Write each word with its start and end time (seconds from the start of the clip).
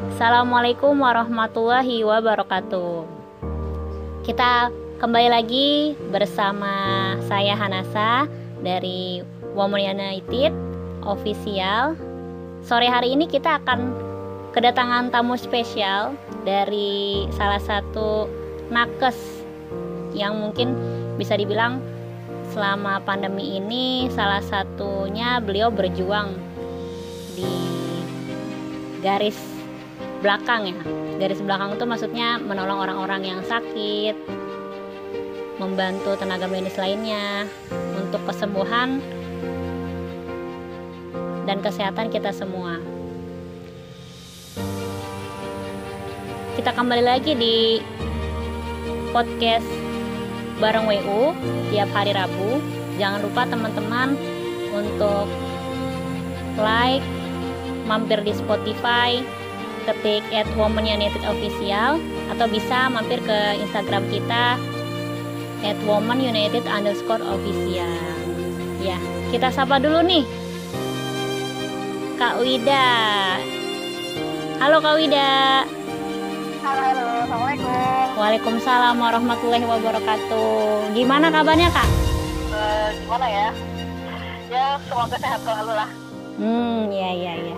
Assalamualaikum 0.00 0.96
warahmatullahi 0.96 2.00
wabarakatuh. 2.08 3.04
Kita 4.24 4.72
kembali 4.96 5.28
lagi 5.28 5.92
bersama 6.08 6.72
saya 7.28 7.52
Hanasa 7.52 8.24
dari 8.64 9.20
Women 9.52 9.92
United 9.92 10.56
Official. 11.04 12.00
Sore 12.64 12.88
hari 12.88 13.12
ini 13.12 13.28
kita 13.28 13.60
akan 13.60 13.92
kedatangan 14.56 15.12
tamu 15.12 15.36
spesial 15.36 16.16
dari 16.48 17.28
salah 17.36 17.60
satu 17.60 18.24
nakes 18.72 19.20
yang 20.16 20.40
mungkin 20.40 20.80
bisa 21.20 21.36
dibilang 21.36 21.76
selama 22.56 23.04
pandemi 23.04 23.60
ini 23.60 24.08
salah 24.16 24.40
satunya 24.40 25.44
beliau 25.44 25.68
berjuang 25.68 26.32
di 27.36 27.52
garis 29.04 29.49
belakang 30.20 30.68
ya 30.68 30.76
garis 31.20 31.40
belakang 31.40 31.76
itu 31.76 31.84
maksudnya 31.88 32.36
menolong 32.40 32.80
orang-orang 32.80 33.24
yang 33.24 33.40
sakit 33.44 34.16
membantu 35.56 36.16
tenaga 36.16 36.48
medis 36.48 36.76
lainnya 36.76 37.44
untuk 37.96 38.20
kesembuhan 38.28 39.00
dan 41.44 41.58
kesehatan 41.64 42.12
kita 42.12 42.32
semua 42.32 42.80
kita 46.60 46.76
kembali 46.76 47.04
lagi 47.04 47.32
di 47.32 47.80
podcast 49.10 49.66
bareng 50.60 50.84
WU 50.86 51.32
tiap 51.72 51.88
hari 51.96 52.12
Rabu. 52.12 52.60
Jangan 53.00 53.24
lupa 53.24 53.48
teman-teman 53.48 54.12
untuk 54.76 55.26
like, 56.60 57.02
mampir 57.88 58.20
di 58.20 58.36
Spotify, 58.36 59.24
ketik 59.90 60.22
at 60.30 60.46
United 60.54 61.22
Official 61.26 61.98
atau 62.30 62.46
bisa 62.46 62.86
mampir 62.86 63.18
ke 63.26 63.38
Instagram 63.58 64.06
kita 64.06 64.54
at 65.66 65.76
United 66.14 66.62
underscore 66.70 67.18
official. 67.18 67.90
Ya, 68.78 68.96
kita 69.34 69.50
sapa 69.50 69.82
dulu 69.82 70.00
nih. 70.06 70.24
Kak 72.16 72.38
Wida. 72.38 72.88
Halo 74.62 74.78
Kak 74.78 74.94
Wida. 74.94 75.66
Halo, 76.60 76.80
halo, 76.86 77.04
assalamualaikum. 77.26 78.04
Waalaikumsalam 78.14 78.94
warahmatullahi 79.00 79.64
wabarakatuh. 79.66 80.92
Gimana 80.92 81.32
kabarnya 81.32 81.72
kak? 81.72 81.88
Uh, 82.52 82.88
gimana 83.00 83.26
ya? 83.26 83.48
Ya 84.52 84.66
semoga 84.86 85.16
sehat 85.16 85.40
selalu 85.40 85.72
lah. 85.72 85.90
Hmm, 86.36 86.92
ya 86.92 87.10
ya 87.16 87.32
ya. 87.40 87.56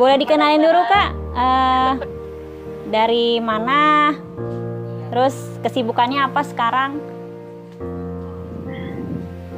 Boleh 0.00 0.16
dikenalin 0.16 0.64
dulu 0.64 0.80
kak? 0.88 1.27
Uh, 1.38 1.94
dari 2.90 3.38
mana? 3.38 4.10
Terus 5.14 5.38
kesibukannya 5.62 6.26
apa 6.26 6.42
sekarang? 6.42 6.98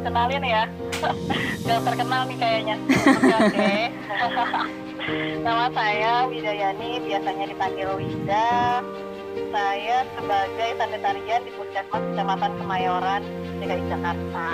Kenalin 0.04 0.44
ya. 0.44 0.68
Gak 1.66 1.80
terkenal 1.88 2.28
nih 2.28 2.36
kayaknya. 2.36 2.76
Oke. 2.76 3.48
Okay. 3.48 3.78
Nama 5.46 5.66
saya 5.72 6.12
Widayani, 6.28 7.00
biasanya 7.00 7.44
dipanggil 7.48 7.88
Wida. 7.96 8.84
Saya 9.50 10.04
sebagai 10.14 10.70
sanitarian 10.76 11.40
di 11.48 11.50
Puskesmas 11.56 12.02
Kecamatan 12.12 12.52
Kemayoran, 12.60 13.22
DKI 13.58 13.82
Jakarta. 13.88 14.48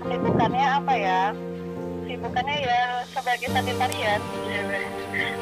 Kesibukannya 0.00 0.66
apa 0.80 0.94
ya? 0.96 1.22
Kesibukannya 2.08 2.56
ya 2.64 2.80
sebagai 3.12 3.48
sanitarian. 3.52 4.20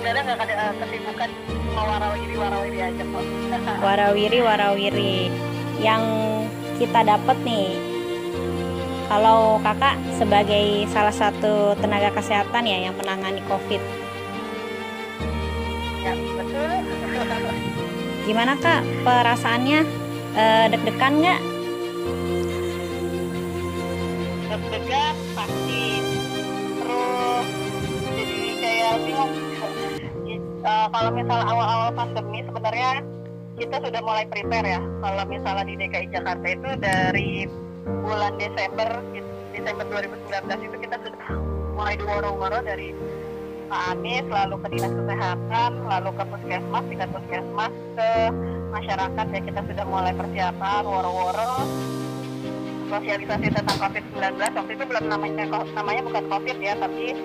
Karena 0.06 0.22
nggak 0.22 0.38
ada 0.46 0.70
kesibukan 0.78 1.30
cuma 1.66 1.82
warawiri 1.82 2.34
warawiri 2.38 2.78
aja 2.78 3.02
kok. 3.02 3.24
warawiri 3.86 4.38
warawiri. 4.38 5.14
Yang 5.82 6.02
kita 6.78 7.02
dapat 7.02 7.36
nih 7.42 7.74
kalau 9.10 9.58
kakak 9.66 9.98
sebagai 10.14 10.86
salah 10.94 11.14
satu 11.14 11.74
tenaga 11.82 12.14
kesehatan 12.14 12.70
ya 12.70 12.90
yang 12.90 12.94
menangani 12.94 13.42
COVID, 13.50 13.82
ya 16.06 16.14
betul 16.14 16.70
gimana 18.26 18.58
kak 18.58 18.82
perasaannya 19.06 19.80
e, 20.34 20.44
deg-degan 20.74 21.14
nggak 21.22 21.40
deg-degan 24.50 25.25
uh, 30.66 30.86
kalau 30.90 31.10
misal 31.14 31.38
awal-awal 31.46 31.90
pandemi 31.94 32.42
sebenarnya 32.42 32.90
kita 33.56 33.76
sudah 33.80 34.00
mulai 34.04 34.24
prepare 34.28 34.66
ya 34.66 34.80
kalau 35.00 35.24
misalnya 35.24 35.64
di 35.64 35.74
DKI 35.80 36.06
Jakarta 36.12 36.46
itu 36.46 36.70
dari 36.82 37.30
bulan 38.04 38.32
Desember 38.36 38.88
Desember 39.54 39.84
2019 39.88 40.66
itu 40.68 40.76
kita 40.84 40.96
sudah 41.00 41.28
mulai 41.72 41.94
diworo-woro 41.96 42.60
dari 42.60 42.92
Pak 43.66 43.98
Anies, 43.98 44.22
lalu 44.30 44.62
ke 44.62 44.78
Dinas 44.78 44.94
Kesehatan, 44.94 45.70
lalu 45.90 46.10
ke 46.14 46.22
Puskesmas, 46.30 46.84
tingkat 46.86 47.10
Puskesmas, 47.10 47.72
ke 47.98 48.10
masyarakat 48.70 49.26
ya 49.26 49.40
kita 49.42 49.60
sudah 49.66 49.84
mulai 49.90 50.12
persiapan, 50.14 50.82
woro-woro, 50.86 51.66
sosialisasi 52.86 53.46
tentang 53.50 53.78
COVID-19. 53.82 54.22
Waktu 54.38 54.70
itu 54.70 54.84
belum 54.86 55.04
namanya 55.10 55.44
namanya 55.74 56.02
bukan 56.06 56.24
COVID 56.30 56.56
ya, 56.62 56.78
tapi 56.78 57.18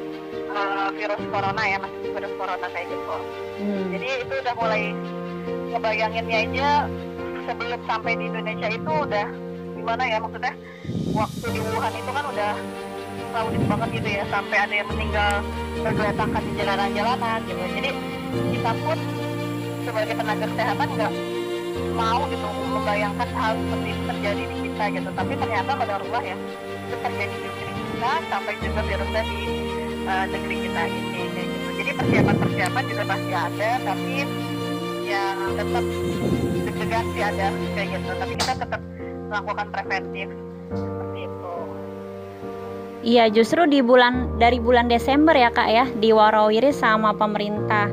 uh, 0.53 0.89
virus 0.95 1.23
corona 1.31 1.63
ya, 1.63 1.77
masih 1.79 2.09
virus 2.11 2.33
corona 2.35 2.67
kayak 2.71 2.87
gitu. 2.89 3.15
Hmm. 3.61 3.83
Jadi 3.95 4.07
itu 4.27 4.33
udah 4.39 4.53
mulai 4.59 4.83
ngebayanginnya 5.71 6.37
aja 6.51 6.69
sebelum 7.47 7.79
sampai 7.87 8.11
di 8.19 8.25
Indonesia 8.29 8.67
itu 8.69 8.91
udah 8.91 9.27
gimana 9.81 10.03
ya 10.05 10.17
maksudnya 10.21 10.53
waktu 11.15 11.45
di 11.57 11.59
Wuhan 11.63 11.93
itu 11.97 12.11
kan 12.13 12.25
udah 12.29 12.51
crowded 13.31 13.63
banget 13.65 13.89
gitu 13.97 14.09
ya 14.21 14.23
sampai 14.29 14.57
ada 14.59 14.73
yang 14.75 14.87
meninggal 14.91 15.31
bergeletakan 15.81 16.41
di 16.45 16.51
jalanan-jalanan 16.59 17.39
gitu 17.47 17.63
jadi 17.79 17.89
kita 18.31 18.71
pun 18.85 18.97
sebagai 19.81 20.13
tenaga 20.13 20.45
kesehatan 20.45 20.87
nggak 20.93 21.13
mau 21.97 22.21
gitu 22.29 22.47
membayangkan 22.71 23.29
hal 23.33 23.51
seperti 23.57 23.87
itu 23.89 24.03
terjadi 24.05 24.43
di 24.45 24.55
kita 24.69 24.83
gitu 24.93 25.09
tapi 25.17 25.33
ternyata 25.33 25.71
pada 25.73 25.93
rumah 25.97 26.23
ya 26.23 26.37
itu 26.87 26.95
terjadi 27.01 27.35
di 27.35 27.49
kita 27.57 28.11
sampai 28.29 28.53
juga 28.61 28.81
virusnya 28.85 29.23
di 29.25 29.39
uh, 30.05 30.25
negeri 30.29 30.55
kita 30.69 30.81
ini 30.87 31.21
gitu 31.35 31.69
jadi 31.81 31.91
persiapan-persiapan 31.97 32.83
juga 32.89 33.03
pasti 33.05 33.31
ada 33.33 33.69
tapi 33.83 34.13
ya 35.05 35.23
tetap 35.57 35.85
deg-degan 36.65 37.05
sih 37.13 37.23
ada 37.23 37.45
kayak 37.75 37.87
gitu 37.97 38.09
tapi 38.15 38.33
kita 38.37 38.53
tetap 38.57 38.81
melakukan 39.29 39.67
preventif 39.73 40.29
Iya, 43.01 43.33
justru 43.33 43.65
di 43.65 43.81
bulan 43.81 44.37
dari 44.37 44.61
bulan 44.61 44.85
Desember 44.85 45.33
ya 45.33 45.49
Kak 45.49 45.69
ya, 45.73 45.89
di 45.89 46.13
Warawiri 46.13 46.69
sama 46.69 47.17
pemerintah. 47.17 47.89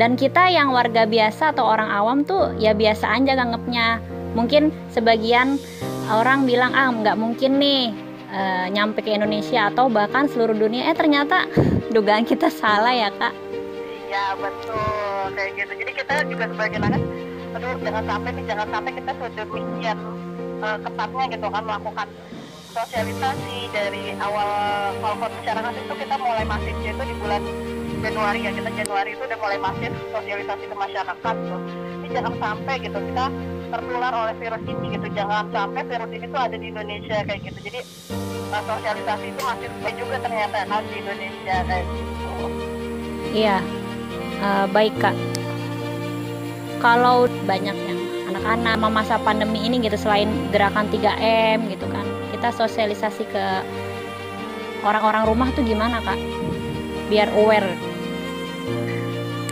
Dan 0.00 0.16
kita 0.16 0.48
yang 0.48 0.72
warga 0.72 1.04
biasa 1.04 1.52
atau 1.52 1.68
orang 1.68 1.92
awam 1.92 2.24
tuh 2.24 2.56
ya 2.56 2.72
biasa 2.72 3.20
aja 3.20 3.36
nganggepnya. 3.36 4.00
Mungkin 4.32 4.72
sebagian 4.96 5.60
orang 6.08 6.48
bilang 6.48 6.72
ah 6.72 6.88
nggak 6.88 7.20
mungkin 7.20 7.60
nih 7.60 7.92
e, 8.30 8.40
nyampe 8.70 9.02
ke 9.02 9.10
Indonesia 9.12 9.68
atau 9.68 9.90
bahkan 9.90 10.30
seluruh 10.30 10.54
dunia. 10.54 10.88
Eh 10.88 10.96
ternyata 10.96 11.50
dugaan 11.90 12.24
kita 12.24 12.48
salah 12.48 12.94
ya 12.94 13.10
Kak. 13.10 13.34
Iya 14.10 14.34
betul 14.38 15.34
kayak 15.34 15.50
gitu. 15.58 15.72
Jadi 15.74 15.92
kita 15.94 16.14
juga 16.26 16.44
sebagai 16.50 16.78
nakes, 16.82 17.02
aduh 17.58 17.74
jangan 17.82 18.04
sampai 18.06 18.30
nih 18.34 18.44
jangan 18.46 18.68
sampai 18.70 18.92
kita 18.94 19.10
sudah 19.18 19.44
uh, 20.60 20.66
eh, 20.66 20.78
ketatnya 20.84 21.24
gitu 21.32 21.46
kan 21.48 21.62
melakukan 21.64 22.08
sosialisasi 22.70 23.58
dari 23.74 24.14
awal 24.22 24.48
telepon 25.02 25.30
masyarakat 25.42 25.74
itu 25.74 25.94
kita 26.06 26.14
mulai 26.22 26.44
masif 26.46 26.74
itu 26.78 27.02
di 27.02 27.14
bulan 27.18 27.42
Januari 28.00 28.40
ya 28.46 28.50
kita 28.54 28.70
Januari 28.70 29.10
itu 29.18 29.22
udah 29.26 29.38
mulai 29.42 29.58
masif 29.58 29.92
sosialisasi 30.14 30.64
ke 30.70 30.76
masyarakat 30.78 31.34
tuh 31.50 31.60
ini 32.00 32.08
jangan 32.14 32.34
sampai 32.38 32.74
gitu 32.78 32.98
kita 33.10 33.26
tertular 33.70 34.12
oleh 34.12 34.34
virus 34.36 34.62
ini 34.66 34.86
gitu. 34.98 35.06
Jangan 35.14 35.48
sampai 35.54 35.82
virus 35.86 36.10
ini 36.10 36.26
tuh 36.26 36.40
ada 36.40 36.56
di 36.58 36.66
Indonesia 36.68 37.16
kayak 37.22 37.40
gitu. 37.46 37.58
Jadi 37.70 37.80
uh, 38.50 38.62
sosialisasi 38.66 39.24
itu 39.30 39.40
masih 39.40 39.68
juga 39.96 40.16
ternyata 40.20 40.56
kan 40.66 40.82
di 40.90 40.94
Indonesia 40.98 41.56
kayak 41.64 41.84
gitu. 41.86 42.44
Iya. 43.30 43.58
Uh, 44.42 44.66
baik 44.74 44.94
kak. 44.98 45.16
Kalau 46.82 47.30
banyak 47.44 47.76
yang 47.76 48.00
anak-anak 48.32 48.76
masa 48.90 49.20
pandemi 49.20 49.68
ini 49.68 49.84
gitu 49.84 50.00
selain 50.00 50.32
gerakan 50.48 50.88
3M 50.88 51.68
gitu 51.68 51.84
kan 51.92 52.08
kita 52.40 52.56
sosialisasi 52.56 53.28
ke 53.28 53.44
orang-orang 54.80 55.28
rumah 55.28 55.52
tuh 55.52 55.60
gimana 55.60 56.00
kak? 56.00 56.16
Biar 57.12 57.28
aware. 57.36 57.76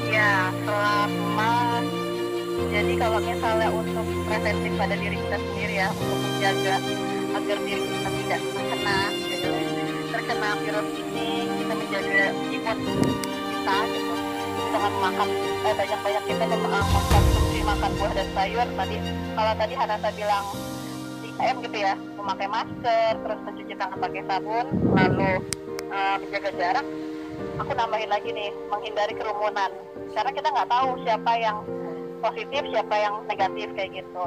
Ya 0.08 0.48
selama 0.64 1.77
jadi 2.68 2.92
kalau 3.00 3.18
misalnya 3.24 3.68
untuk 3.72 4.04
preventif 4.28 4.72
pada 4.76 4.94
diri 4.96 5.16
kita 5.16 5.36
sendiri 5.40 5.74
ya 5.80 5.88
untuk 5.88 6.18
menjaga 6.20 6.76
agar 7.32 7.58
diri 7.64 7.82
kita 7.88 8.08
tidak 8.12 8.40
terkena 8.44 8.98
terkena 10.08 10.48
virus 10.60 10.88
ini 11.00 11.28
kita 11.48 11.72
menjaga 11.72 12.24
imun 12.52 12.78
kita 13.48 13.76
gitu. 13.88 14.14
Dengan 14.68 14.92
makan 15.00 15.28
eh, 15.64 15.74
banyak-banyak 15.80 16.22
kita 16.28 16.44
mem- 16.44 16.68
uh, 16.68 16.86
mengkonsumsi 16.92 17.58
makan 17.64 17.90
buah 17.96 18.12
dan 18.12 18.28
sayur. 18.36 18.66
Tadi 18.76 18.96
kalau 19.32 19.52
tadi 19.56 19.74
Hanasa 19.74 20.08
bilang 20.12 20.44
3M 21.24 21.56
gitu 21.64 21.78
ya 21.80 21.94
memakai 21.96 22.48
masker 22.52 23.12
terus 23.16 23.40
mencuci 23.48 23.74
tangan 23.80 23.96
pakai 23.96 24.22
sabun 24.28 24.66
lalu 24.92 25.32
uh, 25.88 26.16
menjaga 26.20 26.50
jarak 26.52 26.86
aku 27.56 27.72
nambahin 27.72 28.10
lagi 28.12 28.28
nih 28.28 28.52
menghindari 28.68 29.14
kerumunan. 29.16 29.72
Karena 30.12 30.30
kita 30.36 30.48
nggak 30.52 30.68
tahu 30.68 30.90
siapa 31.06 31.32
yang 31.40 31.64
positif 32.18 32.62
siapa 32.70 32.94
yang 32.98 33.14
negatif 33.26 33.68
kayak 33.74 34.02
gitu. 34.02 34.24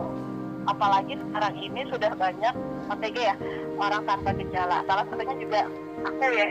Apalagi 0.70 1.18
sekarang 1.18 1.56
ini 1.58 1.82
sudah 1.90 2.12
banyak 2.14 2.54
OTG 2.90 3.18
ya 3.18 3.36
orang 3.82 4.04
tanpa 4.06 4.30
gejala. 4.38 4.86
Salah 4.86 5.06
satunya 5.10 5.36
juga 5.42 5.60
aku 6.06 6.26
ya. 6.32 6.48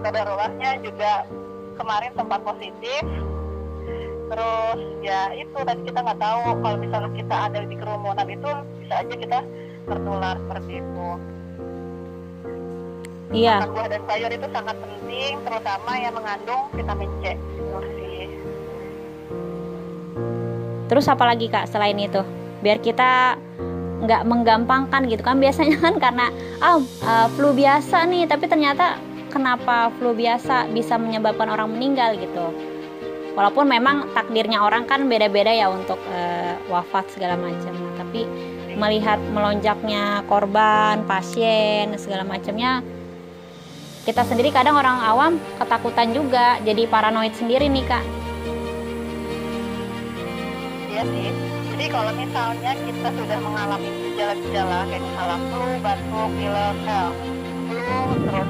Kadarulahnya 0.00 0.70
juga 0.80 1.28
kemarin 1.76 2.12
sempat 2.16 2.40
positif. 2.44 3.02
Terus 4.30 4.80
ya 5.02 5.34
itu 5.34 5.58
tadi 5.58 5.80
kita 5.84 5.98
nggak 6.06 6.20
tahu 6.22 6.42
kalau 6.62 6.76
misalnya 6.78 7.10
kita 7.12 7.36
ada 7.50 7.60
di 7.66 7.76
kerumunan 7.76 8.28
itu 8.30 8.50
bisa 8.78 8.94
aja 9.02 9.14
kita 9.18 9.38
tertular 9.90 10.34
seperti 10.38 10.72
itu. 10.78 11.08
Iya. 13.30 13.62
Makan 13.62 13.70
buah 13.74 13.88
dan 13.90 14.02
sayur 14.10 14.30
itu 14.34 14.46
sangat 14.50 14.76
penting 14.82 15.32
terutama 15.46 15.92
yang 15.98 16.14
mengandung 16.18 16.62
vitamin 16.74 17.10
C 17.22 17.38
terus 20.90 21.06
apa 21.06 21.22
lagi 21.22 21.46
kak 21.46 21.70
selain 21.70 21.94
itu? 21.94 22.18
Biar 22.60 22.82
kita 22.82 23.38
nggak 24.02 24.26
menggampangkan 24.26 25.06
gitu 25.06 25.22
kan 25.22 25.38
biasanya 25.38 25.78
kan 25.78 25.94
karena 26.02 26.26
ah 26.58 26.82
uh, 27.06 27.26
flu 27.38 27.54
biasa 27.54 28.08
nih 28.10 28.26
tapi 28.26 28.50
ternyata 28.50 28.98
kenapa 29.30 29.94
flu 30.00 30.16
biasa 30.16 30.66
bisa 30.74 30.98
menyebabkan 30.98 31.46
orang 31.46 31.70
meninggal 31.70 32.18
gitu? 32.18 32.50
Walaupun 33.38 33.70
memang 33.70 34.10
takdirnya 34.10 34.58
orang 34.58 34.90
kan 34.90 35.06
beda-beda 35.06 35.54
ya 35.54 35.70
untuk 35.70 36.02
uh, 36.10 36.58
wafat 36.66 37.14
segala 37.14 37.38
macam. 37.38 37.70
Tapi 37.94 38.26
melihat 38.74 39.22
melonjaknya 39.30 40.26
korban 40.26 41.06
pasien 41.06 41.94
segala 41.94 42.26
macamnya 42.26 42.82
kita 44.00 44.24
sendiri 44.24 44.48
kadang 44.48 44.80
orang 44.80 44.96
awam 45.04 45.32
ketakutan 45.60 46.16
juga 46.16 46.56
jadi 46.64 46.88
paranoid 46.88 47.36
sendiri 47.36 47.68
nih 47.68 47.84
kak 47.84 48.04
iya 51.00 51.08
sih 51.16 51.32
jadi 51.72 51.84
kalau 51.96 52.12
misalnya 52.12 52.72
kita 52.76 53.08
sudah 53.08 53.38
mengalami 53.40 53.88
gejala-gejala 53.88 54.78
kayak 54.84 55.00
misalnya 55.00 55.38
flu, 55.48 55.68
batuk, 55.80 56.28
pilek, 56.36 56.76
flu, 57.72 58.00
terus 58.20 58.48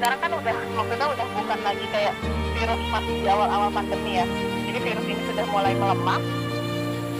sekarang 0.00 0.18
kan 0.24 0.30
udah 0.40 0.56
maksudnya 0.72 1.06
udah 1.12 1.26
bukan 1.36 1.58
lagi 1.60 1.84
kayak 1.92 2.14
virus 2.56 2.82
masih 2.88 3.14
di 3.20 3.28
awal-awal 3.28 3.68
pandemi 3.76 4.12
ya. 4.16 4.26
Jadi 4.64 4.78
virus 4.88 5.04
ini 5.04 5.22
sudah 5.28 5.44
mulai 5.52 5.74
melemah. 5.76 6.20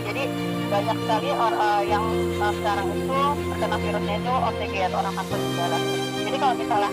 Jadi 0.09 0.23
banyak 0.73 0.97
sekali 1.05 1.29
or, 1.37 1.53
uh, 1.53 1.83
yang 1.85 2.05
uh, 2.41 2.53
sekarang 2.57 2.87
itu 2.97 3.21
terkena 3.53 3.77
virusnya 3.77 4.17
itu 4.25 4.33
OTG 4.33 4.75
atau 4.89 4.99
orang 5.05 5.15
tanpa 5.21 5.37
gejala. 5.37 5.79
Jadi 6.17 6.37
kalau 6.41 6.55
misalnya 6.57 6.91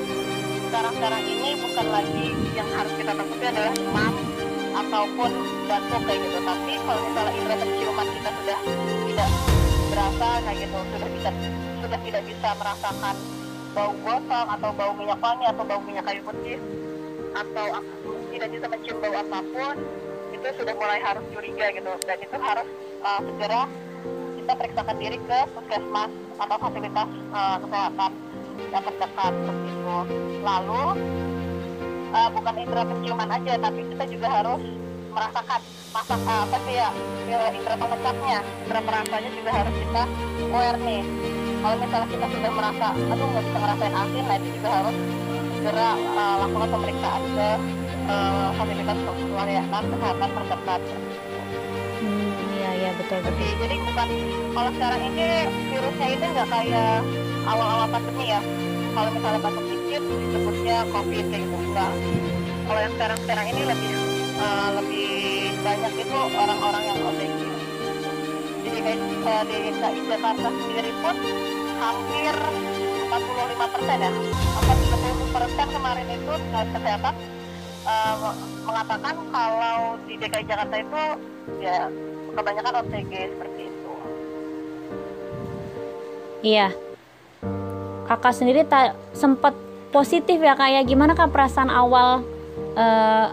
sekarang-sekarang 0.68 1.22
ini 1.32 1.50
bukan 1.64 1.88
lagi 1.96 2.28
yang 2.60 2.68
harus 2.76 2.94
kita 3.00 3.12
takuti 3.16 3.46
adalah 3.48 3.72
demam 3.72 4.14
ataupun 4.80 5.32
batuk 5.68 6.02
kayak 6.08 6.20
gitu. 6.24 6.40
Tapi 6.44 6.74
kalau 6.84 7.02
misalnya 7.04 7.34
indera 7.36 7.56
penciuman 7.60 8.08
kita 8.16 8.30
sudah 8.32 8.60
tidak 9.10 9.30
berasa 9.90 10.28
kayak 10.46 10.58
gitu 10.64 10.78
sudah 10.80 11.10
tidak 11.10 11.36
sudah 11.80 12.00
tidak 12.06 12.22
bisa 12.24 12.50
merasakan 12.56 13.16
bau 13.70 13.92
gosong 14.02 14.48
atau 14.50 14.70
bau 14.74 14.92
minyak 14.98 15.20
wangi 15.22 15.46
atau 15.46 15.64
bau 15.66 15.82
minyak 15.84 16.04
kayu 16.08 16.22
putih 16.26 16.58
atau 17.38 17.66
tidak 18.34 18.50
bisa 18.50 18.66
mencium 18.66 18.98
bau 18.98 19.14
apa 19.14 19.40
pun 19.54 19.76
itu 20.30 20.48
sudah 20.56 20.74
mulai 20.78 21.00
harus 21.04 21.24
curiga 21.36 21.66
gitu. 21.76 21.92
Dan 22.08 22.18
itu 22.22 22.38
harus 22.40 22.68
uh, 23.04 23.20
segera 23.20 23.62
kita 24.40 24.54
periksakan 24.56 24.96
diri 24.98 25.18
ke 25.28 25.40
puskesmas 25.54 26.12
atau 26.40 26.56
fasilitas 26.58 27.10
uh, 27.36 27.58
kesehatan 27.62 28.12
yang 28.68 28.84
terdekat 28.84 29.32
seperti 29.32 29.70
itu 29.72 29.98
lalu 30.44 30.84
uh, 32.14 32.30
bukan 32.34 32.54
indera 32.58 32.84
penciuman 32.86 33.30
aja 33.30 33.54
tapi 33.60 33.82
kita 33.94 34.04
juga 34.10 34.28
harus 34.30 34.62
merasakan 35.10 35.62
masak 35.90 36.22
uh, 36.22 36.42
apa 36.46 36.58
sih 36.70 36.76
ya 36.78 36.90
indera 37.30 37.76
pengecapnya. 37.78 38.40
Indera 38.66 38.82
perasanya 38.86 39.30
juga 39.34 39.52
harus 39.54 39.76
kita 39.78 40.04
aware 40.54 40.80
nih. 40.82 41.02
Kalau 41.60 41.76
misalnya 41.76 42.08
kita 42.08 42.26
sudah 42.32 42.52
merasa 42.56 42.88
aduh 42.96 43.28
nggak 43.28 43.44
bisa 43.44 43.58
ngerasain 43.60 43.96
asin 43.96 44.24
nah 44.24 44.36
itu 44.40 44.48
juga 44.56 44.70
harus 44.70 44.96
segera 45.60 45.90
uh, 46.16 46.36
lakukan 46.48 46.70
pemeriksaan 46.72 47.24
ke 47.36 47.50
uh, 48.08 48.50
fasilitas 48.56 48.98
pelayanan 49.04 49.84
kesehatan 49.92 50.30
terdekat. 50.32 50.82
Hmm, 52.00 52.32
iya 52.56 52.70
iya 52.80 52.90
betul 52.96 53.18
betul. 53.20 53.36
Oke, 53.36 53.48
jadi 53.60 53.76
bukan 53.84 54.10
kalau 54.56 54.72
sekarang 54.80 55.02
ini 55.04 55.28
virusnya 55.68 56.08
itu 56.16 56.26
nggak 56.32 56.48
kayak 56.48 56.98
awal-awal 57.44 57.88
pandemi 57.92 58.26
ya. 58.32 58.40
Kalau 58.90 59.10
misalnya 59.14 59.40
dikit 59.52 59.79
disebutnya 60.10 60.78
kayak 60.90 61.06
gitu. 61.46 61.56
Enggak 61.70 61.92
kalau 62.70 62.80
yang 62.86 62.94
sekarang 62.98 63.20
sekarang 63.26 63.46
ini 63.50 63.62
lebih 63.66 63.94
uh, 64.38 64.70
lebih 64.78 65.10
banyak 65.66 65.94
itu 66.06 66.20
orang-orang 66.38 66.84
yang 66.86 67.00
jadi 68.60 68.80
kayak 68.86 69.00
uh, 69.26 69.44
di 69.50 69.58
DKI 69.72 70.00
Jakarta 70.06 70.48
sendiri 70.54 70.92
pun 71.02 71.16
hampir 71.82 72.36
45 73.10 73.74
persen 73.74 73.98
ya. 73.98 74.12
Apa 74.62 74.72
30 74.78 75.36
persen 75.36 75.68
kemarin 75.74 76.08
itu 76.14 76.34
dinas 76.38 76.70
kesehatan 76.70 77.16
uh, 77.90 78.16
mengatakan 78.68 79.16
kalau 79.34 79.78
di 80.06 80.14
DKI 80.22 80.46
Jakarta 80.46 80.76
itu 80.78 81.02
ya 81.64 81.90
kebanyakan 82.38 82.74
OTG 82.86 83.12
seperti 83.34 83.62
itu. 83.68 83.94
Iya. 86.46 86.68
Kakak 88.06 88.34
sendiri 88.38 88.62
tak 88.70 88.94
sempat 89.18 89.58
positif 89.90 90.38
ya 90.42 90.54
kayak 90.54 90.86
gimana 90.86 91.18
kak 91.18 91.34
perasaan 91.34 91.70
awal 91.74 92.22
uh, 92.78 93.28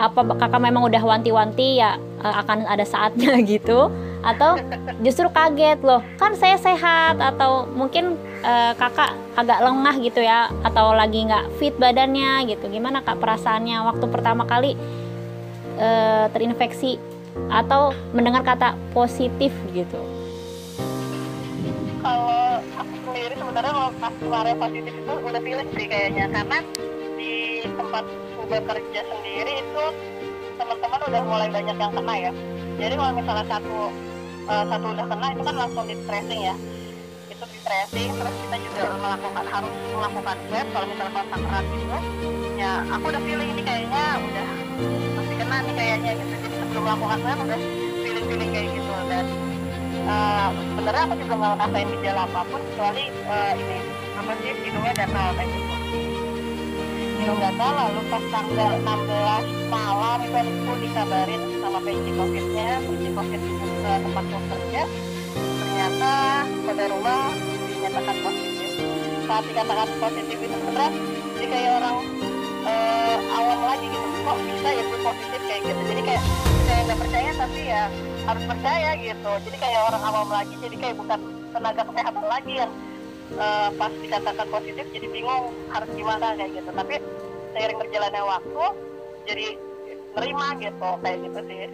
apa 0.00 0.20
kakak 0.34 0.62
memang 0.62 0.88
udah 0.88 1.02
wanti-wanti 1.04 1.78
ya 1.78 2.00
uh, 2.22 2.34
akan 2.42 2.66
ada 2.66 2.82
saatnya 2.86 3.38
gitu? 3.52 3.90
Atau 4.22 4.54
justru 5.02 5.26
kaget 5.30 5.82
loh 5.82 6.02
kan 6.18 6.38
saya 6.38 6.54
sehat 6.58 7.18
atau 7.18 7.66
mungkin 7.66 8.14
uh, 8.46 8.72
kakak 8.78 9.18
agak 9.34 9.58
lengah 9.62 9.94
gitu 9.98 10.22
ya 10.22 10.46
atau 10.62 10.94
lagi 10.94 11.26
nggak 11.26 11.58
fit 11.58 11.74
badannya 11.76 12.46
gitu. 12.50 12.70
Gimana 12.70 13.02
kak 13.02 13.18
perasaannya 13.18 13.82
waktu 13.82 14.06
pertama 14.06 14.46
kali 14.46 14.78
uh, 15.78 16.26
terinfeksi 16.30 16.98
atau 17.50 17.96
mendengar 18.12 18.44
kata 18.44 18.76
positif 18.92 19.52
gitu 19.72 20.21
sebenarnya 23.62 23.78
kalau 23.78 24.02
pas 24.02 24.14
kemarin 24.18 24.56
positif 24.58 24.94
itu 24.98 25.12
udah 25.22 25.40
pilih 25.46 25.66
sih 25.78 25.86
kayaknya. 25.86 26.24
Karena 26.34 26.58
di 27.14 27.34
tempat 27.62 28.04
bekerja 28.50 29.00
sendiri 29.06 29.52
itu 29.62 29.84
teman-teman 30.58 31.00
udah 31.06 31.22
mulai 31.22 31.46
banyak 31.46 31.76
yang 31.78 31.92
kena 31.94 32.14
ya. 32.18 32.32
Jadi 32.82 32.94
kalau 32.98 33.12
misalnya 33.14 33.46
satu 33.46 33.78
uh, 34.50 34.64
satu 34.66 34.86
udah 34.98 35.06
kena 35.06 35.26
itu 35.30 35.42
kan 35.46 35.54
langsung 35.54 35.84
di 35.86 35.94
tracing 36.10 36.42
ya. 36.42 36.54
Itu 37.30 37.44
di 37.46 37.58
tracing 37.62 38.10
terus 38.18 38.34
kita 38.34 38.56
juga 38.66 38.82
melakukan 38.98 39.44
harus 39.46 39.74
melakukan 39.94 40.36
swab. 40.50 40.66
Kalau 40.74 40.86
misalnya 40.90 41.12
kontak 41.14 41.40
erat 41.46 41.64
gitu 41.70 41.98
ya 42.58 42.72
aku 42.90 43.04
udah 43.14 43.22
pilih 43.22 43.46
ini 43.46 43.62
kayaknya 43.62 44.04
udah 44.18 44.46
pasti 45.14 45.34
kena 45.38 45.56
nih 45.62 45.74
kayaknya 45.78 46.10
gitu. 46.18 46.34
Jadi 46.34 46.56
sebelum 46.66 46.82
melakukan 46.82 47.18
swab 47.22 47.38
udah 47.46 47.60
pilih-pilih 48.02 48.48
kayak 48.50 48.68
gitu. 48.74 48.92
Dan 49.06 49.26
uh, 50.06 50.48
sebenarnya 50.74 51.02
aku 51.06 51.14
juga 51.20 51.34
nggak 51.38 51.52
ngerasain 51.58 51.88
gejala 51.98 52.22
apa 52.26 52.40
pun 52.48 52.60
kecuali 52.72 53.04
uh, 53.28 53.52
ini 53.54 53.78
apa 54.18 54.32
sih 54.38 54.50
hidungnya 54.62 54.92
gatal 54.94 55.28
kayak 55.36 55.48
gitu. 55.50 55.74
Hidung 57.22 57.38
gatal 57.38 57.70
lalu 57.78 58.00
pas 58.10 58.24
tanggal 58.34 58.72
16 58.82 59.70
malam 59.70 60.18
itu 60.26 60.38
aku 60.42 60.72
dikabarin 60.82 61.42
sama 61.62 61.78
PJ 61.82 62.06
COVID-nya 62.18 62.68
PJ 62.82 63.04
COVID 63.14 63.40
ke 63.82 63.92
tempat 64.02 64.24
kerja 64.26 64.82
ternyata 65.42 66.12
pada 66.46 66.84
rumah 66.90 67.22
dinyatakan 67.70 68.16
positif. 68.22 68.70
Saat 69.26 69.44
dikatakan 69.46 69.88
positif 70.02 70.36
itu 70.38 70.56
sebenarnya 70.66 70.90
jadi 71.38 71.46
kayak 71.46 71.70
orang 71.78 71.96
uh, 72.66 73.18
awam 73.38 73.60
lagi 73.66 73.86
gitu. 73.86 74.06
Kok 74.22 74.38
bisa 74.46 74.68
ya 74.70 74.84
positif 74.86 75.40
kayak 75.46 75.60
gitu? 75.66 75.80
Jadi 75.94 76.02
kayak 76.06 76.22
saya 76.66 76.80
nggak 76.86 76.98
percaya 76.98 77.30
tapi 77.38 77.60
ya 77.66 77.82
harus 78.26 78.44
percaya 78.46 78.90
gitu. 78.98 79.32
Jadi 79.48 79.56
kayak 79.58 79.80
orang 79.90 80.02
awam 80.02 80.28
lagi 80.30 80.54
jadi 80.60 80.76
kayak 80.78 80.96
bukan 80.98 81.20
tenaga 81.52 81.82
kesehatan 81.84 82.26
lagi 82.26 82.52
yang 82.64 82.70
uh, 83.36 83.68
pas 83.76 83.92
dikatakan 83.92 84.46
positif 84.48 84.84
jadi 84.94 85.06
bingung 85.10 85.44
harus 85.70 85.90
gimana 85.94 86.26
kayak 86.38 86.50
gitu. 86.62 86.70
Tapi 86.70 86.94
seiring 87.52 87.78
berjalannya 87.78 88.22
waktu 88.24 88.64
jadi 89.26 89.46
nerima 90.12 90.46
gitu 90.60 90.88
kayak 91.02 91.18
gitu 91.26 91.40
sih. 91.48 91.70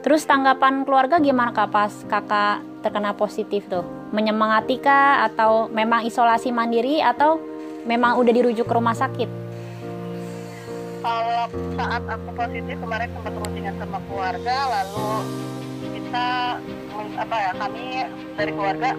Terus 0.00 0.22
tanggapan 0.24 0.88
keluarga 0.88 1.20
gimana 1.20 1.52
kak 1.52 1.68
pas 1.68 1.92
kakak 2.08 2.64
terkena 2.80 3.12
positif 3.12 3.68
tuh? 3.68 3.84
Menyemangati 4.16 4.80
kah? 4.80 5.28
Atau 5.28 5.68
memang 5.68 6.08
isolasi 6.08 6.48
mandiri? 6.56 7.04
Atau 7.04 7.36
memang 7.84 8.16
udah 8.16 8.32
dirujuk 8.32 8.64
ke 8.64 8.72
rumah 8.72 8.96
sakit? 8.96 9.40
kalau 11.00 11.44
saat 11.76 12.02
aku 12.04 12.28
positif 12.36 12.76
kemarin 12.76 13.08
sempat 13.16 13.32
rutingan 13.40 13.74
sama 13.80 13.98
keluarga 14.04 14.56
lalu 14.68 15.08
kita 16.10 16.58
apa 17.22 17.36
ya 17.38 17.50
kami 17.54 18.02
dari 18.34 18.50
keluarga 18.50 18.98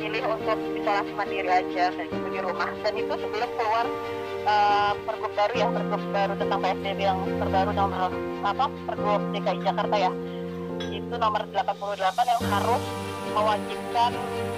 pilih 0.00 0.24
untuk 0.24 0.56
isolasi 0.72 1.12
mandiri 1.12 1.52
aja 1.52 1.92
kayak 1.92 2.08
gitu 2.08 2.26
di 2.32 2.40
rumah. 2.40 2.72
Dan 2.80 2.96
itu 2.96 3.12
sebelum 3.12 3.50
keluar 3.60 3.84
eh, 4.48 4.92
pergub 5.04 5.32
baru 5.36 5.52
ya 5.52 5.68
pergub 5.68 6.00
baru 6.16 6.32
tentang 6.40 6.64
PSBB 6.64 7.00
yang 7.04 7.20
terbaru 7.44 7.76
nomor 7.76 8.08
apa 8.40 8.72
pergub 8.88 9.20
DKI 9.36 9.60
Jakarta 9.60 9.96
ya. 10.00 10.12
Itu 10.80 11.14
nomor 11.20 11.44
88 11.52 12.08
yang 12.08 12.42
harus 12.48 12.82
mewajibkan 13.36 14.10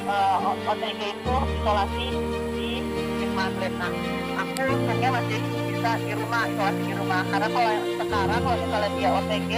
eh, 0.07 0.71
OTG 0.71 1.01
itu 1.03 1.35
isolasi 1.59 2.07
di 2.55 2.71
Wisma 3.19 3.51
Atlet. 3.51 3.75
Nah, 3.75 3.93
aku 4.39 4.71
untungnya 4.71 5.11
masih 5.19 5.39
bisa 5.67 5.91
di 5.99 6.15
rumah 6.15 6.47
isolasi 6.47 6.83
di 6.87 6.95
rumah. 6.95 7.27
Karena 7.27 7.49
kalau 7.51 7.75
sekarang 7.99 8.39
kalau 8.39 8.59
misalnya 8.63 8.91
dia 8.95 9.11
OTG 9.19 9.51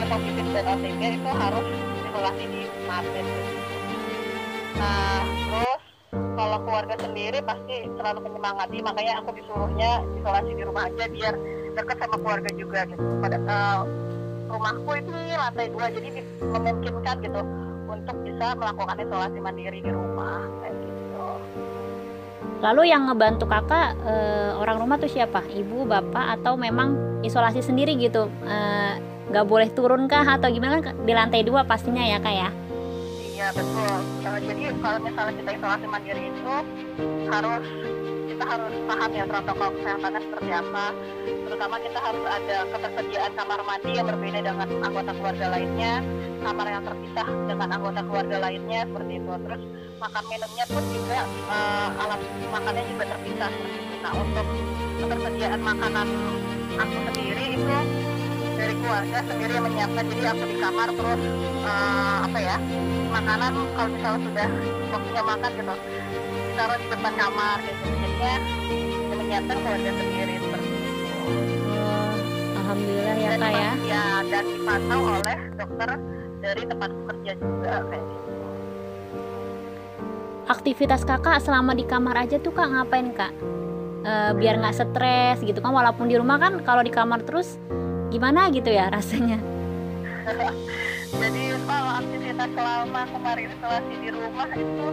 dia 0.00 0.08
positif 0.08 0.46
dan 0.56 0.64
OTG 0.64 1.02
itu 1.20 1.28
harus 1.28 1.66
isolasi 2.08 2.44
di 2.48 2.62
Atlet. 2.88 3.26
Nah, 4.80 5.20
terus 5.28 5.82
kalau 6.40 6.58
keluarga 6.64 6.96
sendiri 7.04 7.38
pasti 7.44 7.76
selalu 8.00 8.18
menyemangati 8.24 8.80
makanya 8.80 9.20
aku 9.20 9.36
disuruhnya 9.36 10.00
isolasi 10.16 10.56
di 10.56 10.62
rumah 10.64 10.88
aja 10.88 11.04
biar 11.04 11.34
dekat 11.76 11.96
sama 12.00 12.16
keluarga 12.16 12.50
juga 12.56 12.88
gitu. 12.88 13.04
Pada 13.20 13.36
eh, 13.44 13.80
rumahku 14.48 14.90
ini 15.04 15.36
lantai 15.36 15.68
dua 15.68 15.86
jadi 15.92 16.08
di- 16.16 16.28
memungkinkan 16.48 17.16
gitu 17.20 17.40
untuk 17.84 18.16
bisa 18.24 18.46
melakukan 18.56 18.96
isolasi 19.04 19.36
mandiri 19.36 19.84
di 19.84 19.90
rumah 19.92 20.48
kayak 20.64 20.74
gitu. 20.80 21.28
Lalu 22.64 22.82
yang 22.88 23.04
ngebantu 23.04 23.44
kakak 23.44 24.00
eh, 24.08 24.56
orang 24.56 24.80
rumah 24.80 24.96
tuh 24.96 25.12
siapa? 25.12 25.44
Ibu, 25.44 25.84
bapak 25.84 26.40
atau 26.40 26.56
memang 26.56 27.20
isolasi 27.20 27.60
sendiri 27.60 28.00
gitu? 28.00 28.32
Eh, 28.48 29.09
nggak 29.30 29.46
boleh 29.46 29.68
turun 29.70 30.10
kah 30.10 30.26
atau 30.26 30.50
gimana 30.50 30.82
kan 30.82 30.98
di 31.06 31.12
lantai 31.14 31.46
dua 31.46 31.62
pastinya 31.62 32.02
ya 32.02 32.18
kak 32.18 32.34
ya? 32.34 32.50
Iya 33.40 33.48
betul. 33.54 33.96
Jadi 34.20 34.62
kalau 34.82 34.98
misalnya 35.00 35.34
kita 35.38 35.50
isolasi 35.56 35.86
mandiri 35.86 36.22
itu 36.28 36.54
harus 37.30 37.64
kita 38.26 38.44
harus 38.44 38.74
paham 38.84 39.10
ya 39.14 39.24
protokol 39.24 39.68
kesehatannya 39.78 40.20
seperti 40.26 40.50
apa. 40.50 40.84
Terutama 41.24 41.76
kita 41.78 41.98
harus 42.02 42.24
ada 42.26 42.56
ketersediaan 42.74 43.32
kamar 43.38 43.60
mandi 43.64 43.90
yang 43.94 44.06
berbeda 44.10 44.38
dengan 44.42 44.68
anggota 44.82 45.10
keluarga 45.14 45.46
lainnya, 45.56 45.92
kamar 46.42 46.66
yang 46.66 46.82
terpisah 46.84 47.28
dengan 47.46 47.68
anggota 47.70 48.00
keluarga 48.04 48.36
lainnya 48.44 48.80
seperti 48.90 49.12
itu. 49.22 49.32
Terus 49.46 49.62
makan 50.00 50.24
minumnya 50.26 50.64
pun 50.68 50.84
juga 50.90 51.18
eh, 51.28 51.88
alat 52.02 52.20
makannya 52.50 52.82
juga 52.92 53.04
terpisah. 53.14 53.52
Nah 54.00 54.12
untuk 54.16 54.46
ketersediaan 55.00 55.60
makanan 55.64 56.08
aku 56.76 56.96
sendiri 57.08 57.44
itu 57.56 57.76
dari 58.60 58.74
keluarga 58.76 59.18
sendiri 59.24 59.52
yang 59.56 59.64
menyiapkan 59.64 60.04
jadi 60.12 60.24
aku 60.36 60.44
di 60.44 60.56
kamar 60.60 60.88
terus 60.92 61.20
eh, 61.64 62.16
apa 62.28 62.38
ya 62.38 62.56
makanan 63.08 63.52
kalau 63.72 63.88
misalnya 63.88 64.20
sudah 64.28 64.48
waktunya 64.92 65.22
makan 65.24 65.50
gitu 65.56 65.74
ditaruh 66.30 66.76
di 66.76 66.86
depan 66.92 67.12
kamar 67.16 67.56
gitu 67.64 67.82
jadinya 67.88 68.32
yang 69.08 69.18
menyiapkan 69.18 69.56
keluarga 69.64 69.90
sendiri 69.96 70.34
seperti 70.36 70.68
itu 70.68 70.88
Oh, 71.80 72.12
Alhamdulillah 72.60 73.16
ya 73.16 73.30
dan, 73.32 73.40
kak 73.40 73.52
ya. 73.52 73.72
ya, 73.88 74.04
dan 74.28 74.44
dipantau 74.44 75.00
oleh 75.00 75.38
dokter 75.56 75.90
dari 76.40 76.62
tempat 76.68 76.90
kerja 77.08 77.32
juga 77.40 77.74
kayak 77.88 78.04
gitu 78.04 78.28
Aktivitas 80.50 81.02
kakak 81.06 81.38
selama 81.40 81.72
di 81.78 81.86
kamar 81.86 82.26
aja 82.26 82.36
tuh 82.42 82.50
kak 82.50 82.68
ngapain 82.74 83.14
kak? 83.14 83.30
Eh, 84.00 84.32
biar 84.32 84.56
nggak 84.56 84.76
stres 84.80 85.38
gitu 85.44 85.60
kan 85.60 85.76
walaupun 85.76 86.08
di 86.08 86.16
rumah 86.16 86.40
kan 86.40 86.58
kalau 86.64 86.80
di 86.80 86.88
kamar 86.88 87.20
terus 87.20 87.60
gimana 88.10 88.50
gitu 88.50 88.68
ya 88.68 88.90
rasanya? 88.90 89.38
jadi 91.10 91.42
kalau 91.66 91.90
aktivitas 91.98 92.50
selama 92.54 93.02
kemarin 93.08 93.48
isolasi 93.50 93.94
di 93.98 94.08
rumah 94.10 94.48
itu 94.52 94.86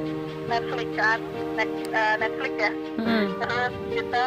Netflix 0.48 0.90
kan 0.96 1.20
Net- 1.54 1.90
eh, 1.90 2.16
Netflix 2.18 2.54
ya 2.58 2.72
Mm-mm. 2.98 3.26
terus 3.38 3.74
kita 3.92 4.24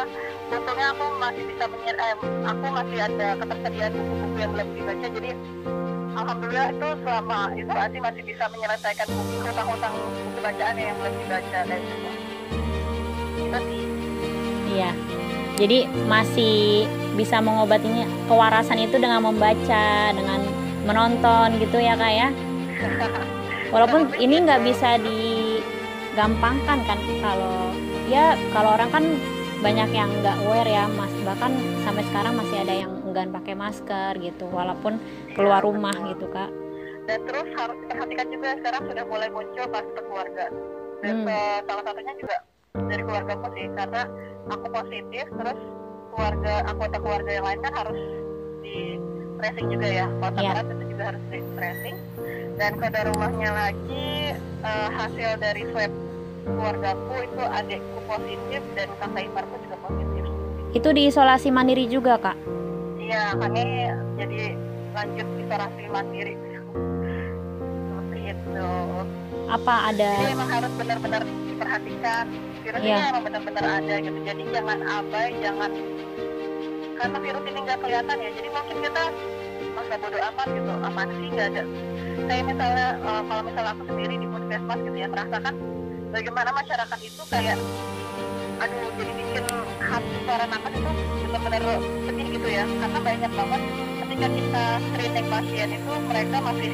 untungnya 0.49 0.87
aku 0.93 1.05
masih 1.19 1.43
bisa 1.45 1.63
menyer 1.67 1.95
eh, 1.95 2.15
aku 2.43 2.65
masih 2.69 2.99
ada 3.01 3.27
ketersediaan 3.35 3.91
buku-buku 3.91 4.37
yang 4.39 4.51
belum 4.55 4.67
dibaca 4.71 5.07
jadi 5.09 5.29
alhamdulillah 6.11 6.67
itu 6.69 6.87
selama 7.03 7.39
isolasi 7.55 7.97
masih 7.99 8.23
bisa 8.23 8.43
menyelesaikan 8.49 9.07
buku 9.09 9.35
hutang-hutang 9.41 9.93
buku 9.95 10.39
bacaan 10.39 10.75
yang 10.75 10.95
belum 10.95 11.13
dibaca 11.17 11.59
gitu 11.67 12.09
itu 13.41 13.59
sih 13.67 13.79
Iya. 14.71 14.91
Jadi 15.59 15.77
masih 16.07 16.87
bisa 17.15 17.43
mengobatinya 17.43 18.07
kewarasan 18.27 18.79
itu 18.79 18.95
dengan 18.97 19.23
membaca, 19.23 20.15
dengan 20.15 20.39
menonton 20.87 21.59
gitu 21.59 21.77
ya 21.77 21.93
kak 21.95 22.13
ya. 22.13 22.29
Walaupun 23.73 24.15
ini 24.19 24.43
nggak 24.43 24.61
bisa 24.67 24.99
digampangkan 24.99 26.79
kan 26.83 26.99
kalau 27.23 27.71
ya 28.11 28.35
kalau 28.51 28.75
orang 28.75 28.89
kan 28.91 29.05
banyak 29.61 29.89
yang 29.93 30.09
nggak 30.19 30.35
aware 30.43 30.67
ya 30.67 30.89
mas 30.97 31.13
bahkan 31.23 31.53
sampai 31.85 32.03
sekarang 32.09 32.33
masih 32.33 32.57
ada 32.65 32.73
yang 32.73 32.91
enggan 33.05 33.29
pakai 33.29 33.53
masker 33.53 34.17
gitu 34.19 34.49
walaupun 34.49 34.97
keluar 35.37 35.61
rumah 35.61 35.93
gitu 36.09 36.25
kak. 36.33 36.49
dan 37.05 37.21
terus 37.29 37.49
harus 37.57 37.77
diperhatikan 37.85 38.27
juga 38.29 38.49
sekarang 38.61 38.81
sudah 38.89 39.03
mulai 39.05 39.29
muncul 39.29 39.65
kluster 39.69 40.03
keluarga 40.05 40.45
dan 41.01 41.15
Hmm. 41.25 41.29
eh, 41.29 41.59
salah 41.65 41.83
satunya 41.85 42.13
juga 42.17 42.37
dari 42.89 43.03
keluarga 43.05 43.31
aku 43.37 43.47
sih 43.57 43.65
karena 43.73 44.01
aku 44.49 44.65
positif 44.69 45.25
terus 45.29 45.59
keluarga 46.11 46.53
anggota 46.65 46.97
keluarga 46.97 47.31
yang 47.31 47.45
lain 47.45 47.59
kan 47.61 47.73
harus 47.75 47.99
di 48.61 48.75
tracing 49.37 49.67
juga 49.69 49.87
ya 49.87 50.05
kontak 50.17 50.41
Iya. 50.41 50.51
erat 50.53 50.67
itu 50.69 50.83
juga 50.87 51.03
harus 51.05 51.23
di 51.27 51.39
tracing 51.55 51.97
dan 52.55 52.71
kode 52.75 52.99
rumahnya 53.07 53.49
lagi 53.51 54.09
eh, 54.61 54.89
hasil 54.91 55.29
dari 55.37 55.63
swab 55.71 55.91
keluargaku 56.43 57.15
itu 57.21 57.43
adikku 57.43 57.99
positif 58.05 58.61
dan 58.73 58.87
kakak 58.97 59.23
iparku 59.25 59.55
juga 59.61 59.77
positif 59.79 60.23
Itu 60.71 60.89
diisolasi 60.89 61.49
mandiri 61.49 61.83
juga 61.85 62.15
kak. 62.17 62.37
iya 62.97 63.35
kami 63.35 63.91
jadi 64.15 64.55
lanjut 64.91 65.27
isolasi 65.37 65.83
mandiri 65.87 66.33
seperti 67.83 68.19
itu 68.29 68.69
Apa 69.47 69.75
ada 69.89 70.11
Jadi 70.15 70.31
emang 70.31 70.49
harus 70.49 70.71
benar-benar 70.75 71.21
diperhatikan. 71.43 72.25
Virus 72.61 72.81
Iya. 72.81 72.95
ini 72.95 73.09
emang 73.09 73.23
benar-benar 73.25 73.65
ada 73.81 73.95
gitu. 73.97 74.19
Jadi 74.21 74.43
jangan 74.53 74.79
abai, 74.85 75.29
jangan 75.41 75.71
karena 76.95 77.17
virus 77.17 77.43
ini 77.49 77.59
nggak 77.65 77.79
kelihatan 77.81 78.17
ya. 78.21 78.29
Jadi 78.37 78.49
mungkin 78.53 78.77
kita 78.85 79.03
masa 79.73 79.93
bodo 79.97 80.17
amat 80.21 80.47
gitu. 80.53 80.71
Apaan 80.85 81.09
sih 81.17 81.29
nggak 81.33 81.47
ada. 81.55 81.63
Saya 82.29 82.41
misalnya 82.45 82.87
eh, 83.01 83.21
kalau 83.25 83.41
misalnya 83.43 83.71
aku 83.73 83.83
sendiri 83.89 84.15
di 84.15 84.27
puskesmas 84.29 84.79
gitu 84.85 84.97
ya 84.97 85.07
merasakan 85.09 85.53
bagaimana 86.11 86.49
masyarakat 86.51 86.99
itu 87.01 87.23
kayak 87.31 87.57
aduh 88.61 88.89
jadi 88.93 89.11
bikin 89.15 89.45
hati 89.81 90.15
suara 90.21 90.45
nafas 90.45 90.73
itu 90.75 90.91
benar-benar 91.25 91.63
sedih 92.05 92.27
gitu 92.29 92.47
ya 92.51 92.63
karena 92.67 92.99
banyak 93.01 93.31
banget 93.33 93.61
ketika 94.05 94.27
kita 94.29 94.63
screening 94.85 95.27
pasien 95.33 95.69
itu 95.71 95.93
mereka 96.05 96.37
masih 96.45 96.71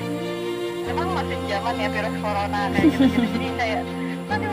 memang 0.83 1.07
masih 1.15 1.37
zaman 1.47 1.73
ya 1.79 1.87
virus 1.87 2.15
corona 2.19 2.61
kayak 2.75 2.85
gitu, 2.91 3.03
gitu. 3.07 3.23
jadi 3.39 3.47
kayak 3.55 3.81
aduh 4.27 4.51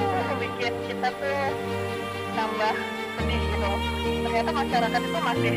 bikin 0.55 0.75
kita 0.87 1.09
tuh 1.19 1.51
tambah 2.39 2.75
sedih 3.19 3.43
gitu. 3.43 3.71
Ternyata 4.23 4.51
masyarakat 4.55 5.01
itu 5.03 5.19
masih 5.19 5.55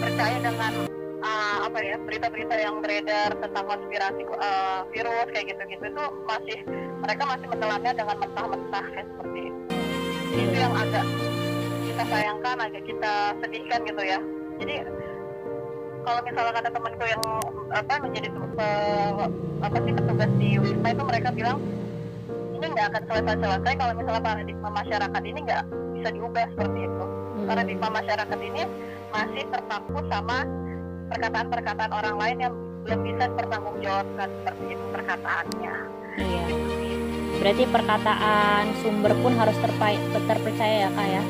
percaya 0.00 0.36
dengan 0.40 0.72
ah, 1.20 1.56
apa 1.68 1.78
ya 1.84 1.96
berita-berita 2.00 2.54
yang 2.56 2.80
beredar 2.80 3.30
tentang 3.36 3.64
konspirasi 3.68 4.22
ah, 4.40 4.88
virus 4.88 5.28
kayak 5.36 5.46
gitu-gitu 5.52 5.84
itu 5.92 6.04
masih 6.24 6.58
mereka 7.04 7.22
masih 7.28 7.46
menelannya 7.52 7.92
dengan 7.92 8.16
mentah-mentah 8.24 8.84
kayak 8.96 9.06
seperti 9.12 9.40
itu. 9.52 9.60
Itu 10.36 10.56
yang 10.56 10.74
agak 10.74 11.04
kita 11.84 12.02
sayangkan 12.08 12.56
agak 12.56 12.82
kita 12.88 13.12
sedihkan 13.44 13.80
gitu 13.84 14.02
ya. 14.04 14.18
Jadi 14.56 14.74
kalau 16.08 16.20
misalnya 16.24 16.52
kata 16.56 16.70
temanku 16.72 17.04
yang 17.04 17.22
apa 17.68 17.92
menjadi 18.00 18.28
pe- 18.32 19.32
apa 19.60 19.76
sih 19.84 19.92
petugas 19.92 20.30
di 20.40 20.48
wisma 20.56 20.88
itu 20.94 21.02
mereka 21.04 21.28
bilang 21.36 21.58
ini 22.56 22.66
nggak 22.66 22.86
akan 22.88 23.02
selesai-selesai 23.06 23.72
kalau 23.76 23.92
misalnya 23.94 24.22
paradigma 24.22 24.68
masyarakat 24.72 25.22
ini 25.22 25.38
nggak 25.42 25.62
bisa 25.94 26.08
diubah 26.10 26.46
seperti 26.50 26.80
itu 26.82 27.04
Hmm, 27.36 27.44
paradigma 27.46 27.88
masyarakat 27.92 28.38
ini 28.40 28.62
masih 29.10 29.44
terpaku 29.46 29.98
sama 30.08 30.38
perkataan-perkataan 31.06 31.92
orang 31.92 32.16
lain 32.16 32.36
yang 32.40 32.54
belum 32.82 33.00
bisa 33.02 33.22
dipertanggungjawabkan 33.28 34.28
seperti 34.32 34.64
itu 34.72 34.84
perkataannya 34.90 35.74
iya. 36.16 36.44
Berarti 37.36 37.64
perkataan 37.68 38.64
sumber 38.80 39.12
pun 39.16 39.36
harus 39.36 39.54
terpa- 39.60 40.00
terpercaya 40.24 40.76
ya 40.82 40.90
kak 40.90 41.06
ya 41.06 41.22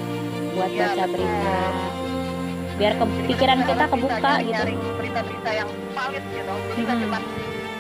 buat 0.55 0.71
Iya, 0.71 0.81
baca 0.87 0.95
betul. 1.03 1.13
berita. 1.13 1.59
Biar 2.77 2.93
ke 2.95 3.05
pikiran 3.27 3.59
kita 3.67 3.85
kebuka 3.87 4.33
gitu. 4.41 4.63
berita-berita 4.95 5.51
yang 5.51 5.69
valid 5.93 6.25
gitu 6.31 6.55
jadi 6.71 6.83
Mhm. 6.87 7.01
cuma 7.03 7.19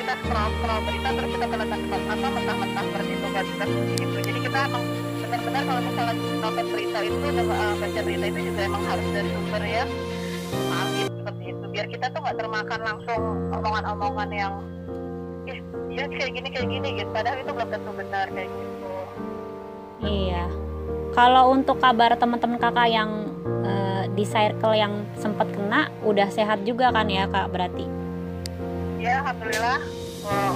kita 0.06 0.22
scroll 0.22 0.50
scroll 0.62 0.80
berita 0.86 1.08
terus 1.18 1.30
kita 1.34 1.46
kelihatan 1.50 1.80
apa 2.06 2.28
mentah-mentah 2.30 2.84
seperti 2.86 3.10
itu 3.10 3.26
nggak 3.26 3.44
seperti 3.50 3.94
itu 3.98 4.18
jadi 4.22 4.38
kita 4.46 4.58
emang 4.70 4.84
benar-benar 5.18 5.62
kalau 5.66 5.80
misalnya 5.82 6.14
nonton 6.38 6.66
berita 6.70 6.98
itu 7.02 7.16
uh, 7.26 7.74
baca 7.74 8.00
berita 8.06 8.24
itu 8.30 8.40
juga 8.46 8.60
emang 8.70 8.82
harus 8.86 9.06
dari 9.10 9.28
sumber 9.34 9.62
ya 9.66 9.84
biar 11.74 11.86
kita 11.90 12.06
tuh 12.14 12.20
nggak 12.22 12.36
termakan 12.38 12.80
langsung 12.86 13.20
omongan-omongan 13.50 14.30
yang 14.30 14.54
ih 15.50 15.58
dia 15.90 16.06
kayak 16.06 16.30
gini 16.38 16.48
kayak 16.54 16.68
gini 16.70 16.88
gitu 17.02 17.10
padahal 17.10 17.42
itu 17.42 17.50
belum 17.50 17.68
tentu 17.74 17.90
benar 17.90 18.26
kayak 18.30 18.46
gitu 18.46 18.86
Iya. 20.06 20.44
Kalau 21.16 21.56
untuk 21.56 21.80
kabar 21.80 22.14
teman-teman 22.14 22.60
kakak 22.60 22.92
yang 22.92 23.10
eh, 23.64 24.04
di 24.12 24.22
circle 24.28 24.76
yang 24.76 25.02
sempat 25.18 25.50
kena, 25.50 25.88
udah 26.04 26.28
sehat 26.30 26.62
juga 26.68 26.92
kan 26.92 27.08
ya 27.08 27.24
kak 27.26 27.48
berarti? 27.48 27.95
Ya 28.96 29.20
alhamdulillah 29.22 29.78
oh, 30.24 30.54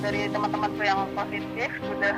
dari 0.00 0.20
teman-temanku 0.30 0.82
yang 0.82 1.00
positif 1.12 1.70
sudah 1.82 2.14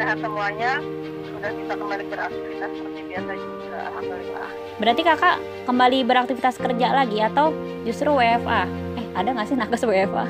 sehat 0.00 0.16
semuanya 0.18 0.80
sudah 1.26 1.50
bisa 1.52 1.72
kembali 1.76 2.04
beraktivitas 2.08 2.70
seperti 2.72 3.00
biasa 3.12 3.30
juga 3.36 3.78
alhamdulillah 3.92 4.48
Berarti 4.76 5.02
kakak 5.08 5.36
kembali 5.64 5.98
beraktivitas 6.04 6.60
kerja 6.60 6.92
lagi 6.92 7.16
atau 7.24 7.48
justru 7.88 8.12
WFA? 8.12 8.68
Eh 9.00 9.06
ada 9.16 9.28
nggak 9.32 9.48
sih 9.48 9.56
nakes 9.56 9.88
WFA? 9.88 10.24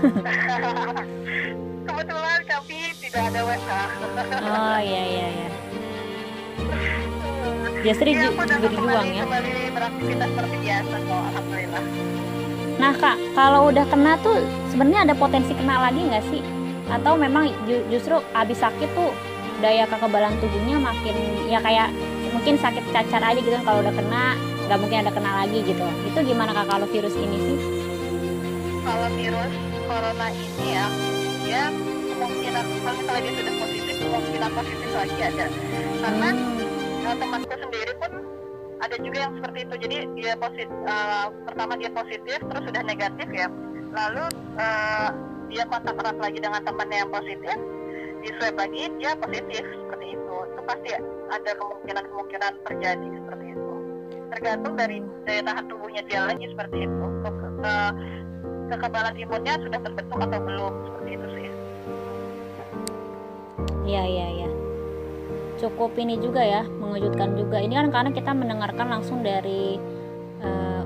kebetulan 1.87 2.41
kami 2.47 2.79
tidak 3.03 3.23
ada 3.27 3.41
WH 3.43 3.69
oh 4.47 4.79
iya 4.79 5.03
iya 5.03 5.27
iya. 5.31 5.49
Justru 7.87 8.19
ju- 8.19 8.35
aku 8.35 8.43
udah 8.43 8.59
berjuang 8.59 8.87
kembali, 8.87 9.11
ya. 9.15 9.23
kembali 9.27 9.55
beraktivitas 9.71 10.29
seperti 10.31 10.57
biasa 10.63 10.95
kok 10.95 11.23
alhamdulillah 11.31 11.85
Nah 12.77 12.93
kak, 12.93 13.17
kalau 13.33 13.73
udah 13.73 13.85
kena 13.89 14.21
tuh 14.21 14.37
sebenarnya 14.69 15.09
ada 15.09 15.15
potensi 15.17 15.53
kena 15.53 15.81
lagi 15.81 16.01
nggak 16.03 16.25
sih? 16.29 16.43
Atau 16.87 17.17
memang 17.17 17.49
ju- 17.65 17.87
justru 17.89 18.21
abis 18.33 18.61
sakit 18.61 18.89
tuh 18.93 19.11
daya 19.59 19.89
kekebalan 19.89 20.37
tubuhnya 20.39 20.77
makin 20.77 21.17
ya 21.49 21.59
kayak 21.59 21.89
mungkin 22.31 22.61
sakit 22.61 22.85
cacar 22.93 23.25
aja 23.25 23.41
gitu 23.41 23.49
kan 23.51 23.65
kalau 23.65 23.81
udah 23.81 23.95
kena 23.97 24.25
nggak 24.69 24.79
mungkin 24.79 24.99
ada 25.03 25.13
kena 25.13 25.31
lagi 25.43 25.59
gitu. 25.63 25.87
Itu 26.05 26.19
gimana 26.23 26.53
kak 26.53 26.67
kalau 26.69 26.87
virus 26.87 27.17
ini 27.17 27.39
sih? 27.39 27.59
kalau 28.87 29.11
virus 29.19 29.51
corona 29.91 30.27
ini 30.31 30.67
ya 30.71 30.87
ya 31.43 31.65
kemungkinan 32.07 32.65
kalau 32.87 32.95
misalnya 32.95 33.21
dia 33.21 33.35
sudah 33.35 33.55
positif 33.59 33.95
kemungkinan 33.99 34.51
positif 34.55 34.91
lagi 34.95 35.19
ada 35.27 35.47
karena 36.01 36.29
Hmm, 37.07 37.19
temanku 37.19 37.47
sendiri 37.47 37.63
pun 37.63 37.66
ada 38.87 38.97
juga 39.03 39.19
yang 39.27 39.33
seperti 39.37 39.59
itu. 39.67 39.75
Jadi 39.83 39.97
dia 40.15 40.33
positif, 40.39 40.71
pertama 41.45 41.73
dia 41.75 41.91
positif, 41.91 42.39
terus 42.39 42.63
sudah 42.63 42.83
negatif 42.87 43.29
ya. 43.35 43.51
Lalu 43.91 44.25
eh, 44.57 45.09
dia 45.51 45.65
kontak 45.67 45.99
erat 45.99 46.19
lagi 46.19 46.39
dengan 46.39 46.63
temannya 46.63 46.99
yang 47.03 47.11
positif, 47.11 47.57
di 48.23 48.29
swab 48.39 48.55
lagi 48.59 48.83
dia 49.03 49.13
positif 49.19 49.63
seperti 49.63 50.07
itu. 50.15 50.35
Itu 50.55 50.61
pasti 50.67 50.91
ada 51.31 51.51
kemungkinan-kemungkinan 51.59 52.53
terjadi 52.67 53.09
seperti 53.23 53.45
itu. 53.55 53.75
Tergantung 54.27 54.75
dari 54.75 54.99
daya 55.27 55.43
tahan 55.43 55.65
tubuhnya 55.67 56.03
dia 56.07 56.21
lagi 56.27 56.47
seperti 56.51 56.87
itu. 56.87 57.05
Ke, 57.23 57.31
ke- 57.63 57.95
kekebalan 58.67 59.15
imunnya 59.15 59.55
sudah 59.63 59.79
terbentuk 59.79 60.19
atau 60.19 60.39
belum 60.43 60.73
seperti 60.91 61.11
itu 61.15 61.27
sih. 61.39 61.49
Iya 63.87 64.03
iya 64.03 64.27
iya. 64.43 64.51
Cukup 65.57 65.97
ini 65.97 66.21
juga 66.21 66.45
ya, 66.45 66.63
mengejutkan 66.65 67.33
juga. 67.37 67.61
Ini 67.61 67.75
kan 67.75 67.89
karena 67.89 68.11
kita 68.13 68.31
mendengarkan 68.37 68.87
langsung 68.93 69.25
dari 69.25 69.81
eh, 70.45 70.83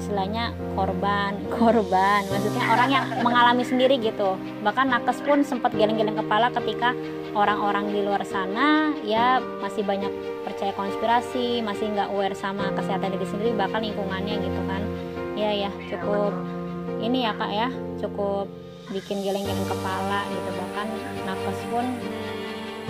istilahnya 0.00 0.56
korban, 0.72 1.36
korban. 1.60 2.24
Maksudnya 2.24 2.64
orang 2.72 2.88
yang 2.88 3.04
mengalami 3.20 3.64
sendiri 3.64 4.00
gitu. 4.00 4.40
Bahkan 4.64 4.88
nakes 4.88 5.20
pun 5.20 5.44
sempat 5.44 5.76
geleng-geleng 5.76 6.16
kepala 6.16 6.48
ketika 6.48 6.96
orang-orang 7.36 7.92
di 7.94 8.02
luar 8.02 8.26
sana 8.26 8.90
ya 9.06 9.38
masih 9.60 9.84
banyak 9.84 10.10
percaya 10.42 10.72
konspirasi, 10.74 11.60
masih 11.60 11.92
nggak 11.92 12.08
aware 12.10 12.34
sama 12.34 12.72
kesehatan 12.72 13.12
diri 13.14 13.26
sendiri, 13.28 13.52
bahkan 13.54 13.84
lingkungannya 13.84 14.40
gitu 14.40 14.60
kan. 14.64 14.82
Iya 15.36 15.68
ya, 15.68 15.70
cukup 15.92 16.32
ini 17.00 17.24
ya 17.24 17.32
kak 17.32 17.52
ya, 17.52 17.68
cukup 18.00 18.48
bikin 18.90 19.22
geleng-geleng 19.22 19.68
kepala 19.70 20.26
gitu 20.26 20.50
bahkan 20.58 20.88
nakes 21.22 21.60
pun 21.70 21.86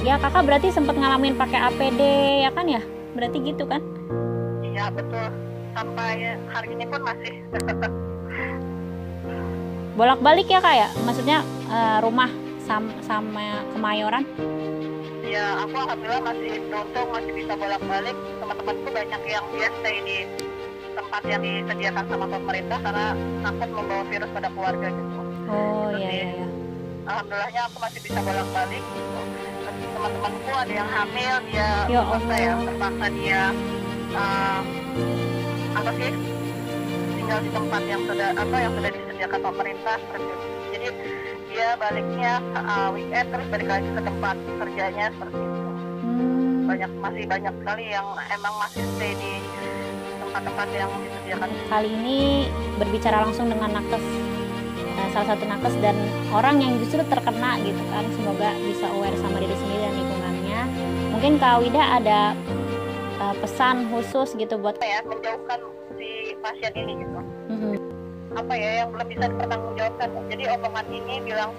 ya 0.01 0.15
kakak 0.17 0.43
berarti 0.43 0.69
sempat 0.71 0.95
ngalamin 0.97 1.37
pakai 1.37 1.59
APD 1.63 2.01
ya 2.43 2.51
kan 2.51 2.67
ya 2.67 2.83
berarti 3.13 3.39
gitu 3.43 3.65
kan 3.65 3.81
Iya 4.63 4.87
betul. 4.89 5.27
Sampai 5.71 6.35
hari 6.47 6.69
ini 6.73 6.85
pun 6.87 7.01
masih 7.03 7.35
bolak-balik 9.99 10.49
ya 10.49 10.59
kak 10.59 10.75
ya 10.75 10.89
maksudnya 11.05 11.39
eh, 11.69 11.99
rumah 12.01 12.31
sam- 12.59 12.97
sama 13.01 13.63
kemayoran 13.71 14.25
Ya, 15.21 15.63
aku 15.63 15.79
alhamdulillah 15.79 16.27
masih 16.27 16.59
beruntung 16.67 17.07
masih 17.15 17.31
bisa 17.31 17.55
bolak-balik. 17.55 18.19
Teman-temanku 18.43 18.91
banyak 18.91 19.23
yang 19.31 19.45
dia 19.55 19.71
stay 19.79 20.03
di 20.03 20.19
tempat 20.91 21.23
yang 21.23 21.39
disediakan 21.39 22.03
sama 22.11 22.27
pemerintah 22.27 22.79
karena 22.83 23.15
takut 23.39 23.69
membawa 23.71 24.03
virus 24.11 24.31
pada 24.35 24.49
keluarga 24.51 24.91
gitu. 24.91 25.13
oh 25.47 25.87
iya 25.95 26.09
iya 26.11 26.27
iya 26.35 26.47
Alhamdulillahnya 27.07 27.63
aku 27.63 27.77
masih 27.79 28.01
bisa 28.03 28.19
bolak-balik. 28.19 28.83
Gitu. 28.83 29.10
Teman-temanku 30.01 30.51
ada 30.57 30.73
yang 30.73 30.89
hamil, 30.89 31.35
dia 31.53 31.69
Ya 31.93 32.01
terpaksa 32.01 32.35
ya, 32.41 32.55
terpaksa 32.65 33.07
dia 33.13 33.43
eh, 34.17 34.61
apa 35.77 35.91
sih 36.01 36.11
tinggal 37.21 37.39
di 37.45 37.51
tempat 37.53 37.83
yang 37.85 38.03
sudah 38.09 38.29
apa 38.33 38.57
yang 38.57 38.73
sudah 38.81 38.91
disediakan 38.97 39.41
pemerintah 39.45 39.95
seperti 40.01 40.25
itu. 40.25 40.49
Jadi 40.73 40.89
dia 41.53 41.69
baliknya 41.77 42.33
eh, 42.41 42.89
weekend 42.97 43.29
terus 43.29 43.47
balik 43.53 43.69
lagi 43.69 43.89
ke 43.93 44.01
tempat 44.01 44.37
kerjanya 44.65 45.05
seperti 45.13 45.37
itu. 45.37 45.69
Hmm, 46.01 46.57
banyak 46.65 46.91
masih 46.97 47.25
banyak 47.29 47.55
sekali 47.61 47.85
yang 47.93 48.07
emang 48.33 48.55
masih 48.57 48.83
stay 48.97 49.13
di 49.21 49.33
tempat-tempat 50.25 50.69
yang 50.73 50.91
disediakan 51.05 51.49
kali 51.69 51.91
ini 51.93 52.19
berbicara 52.81 53.29
langsung 53.29 53.53
dengan 53.53 53.69
nakes 53.77 54.05
eh, 54.97 55.09
salah 55.13 55.29
satu 55.37 55.45
nakes 55.45 55.75
dan 55.85 55.97
orang 56.33 56.57
yang 56.63 56.73
justru 56.81 57.05
terkena 57.05 57.61
gitu 57.61 57.83
kan 57.93 58.05
semoga 58.17 58.49
bisa 58.65 58.87
aware 58.95 59.19
sama 59.21 59.37
diri 59.43 59.57
sendiri 59.59 59.90
mungkin 61.21 61.37
kak 61.37 61.61
Wida 61.61 62.01
ada 62.01 62.33
eh, 63.21 63.35
pesan 63.45 63.93
khusus 63.93 64.33
gitu 64.41 64.57
buat 64.57 64.81
apa 64.81 64.89
ya 64.89 65.05
menjauhkan 65.05 65.61
si 66.01 66.33
pasien 66.41 66.73
ini 66.73 67.05
gitu. 67.05 67.21
Mhm. 67.53 67.77
apa 68.41 68.55
ya 68.57 68.71
yang 68.81 68.89
belum 68.89 69.05
bisa 69.05 69.29
dipertanggungjawabkan. 69.29 70.09
Jadi 70.33 70.45
omongan 70.49 70.87
ini 70.89 71.15
bilang 71.21 71.53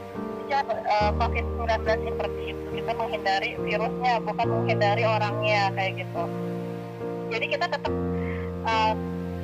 ya 0.50 0.66
eh, 0.66 1.12
COVID-19 1.14 1.78
seperti 1.78 2.42
itu 2.58 2.66
kita 2.74 2.92
menghindari 2.98 3.54
virusnya 3.62 4.14
bukan 4.26 4.48
menghindari 4.50 5.04
orangnya 5.06 5.70
kayak 5.78 6.10
gitu. 6.10 6.24
Jadi 7.30 7.46
kita 7.54 7.66
tetap 7.70 7.94
eh, 8.66 8.94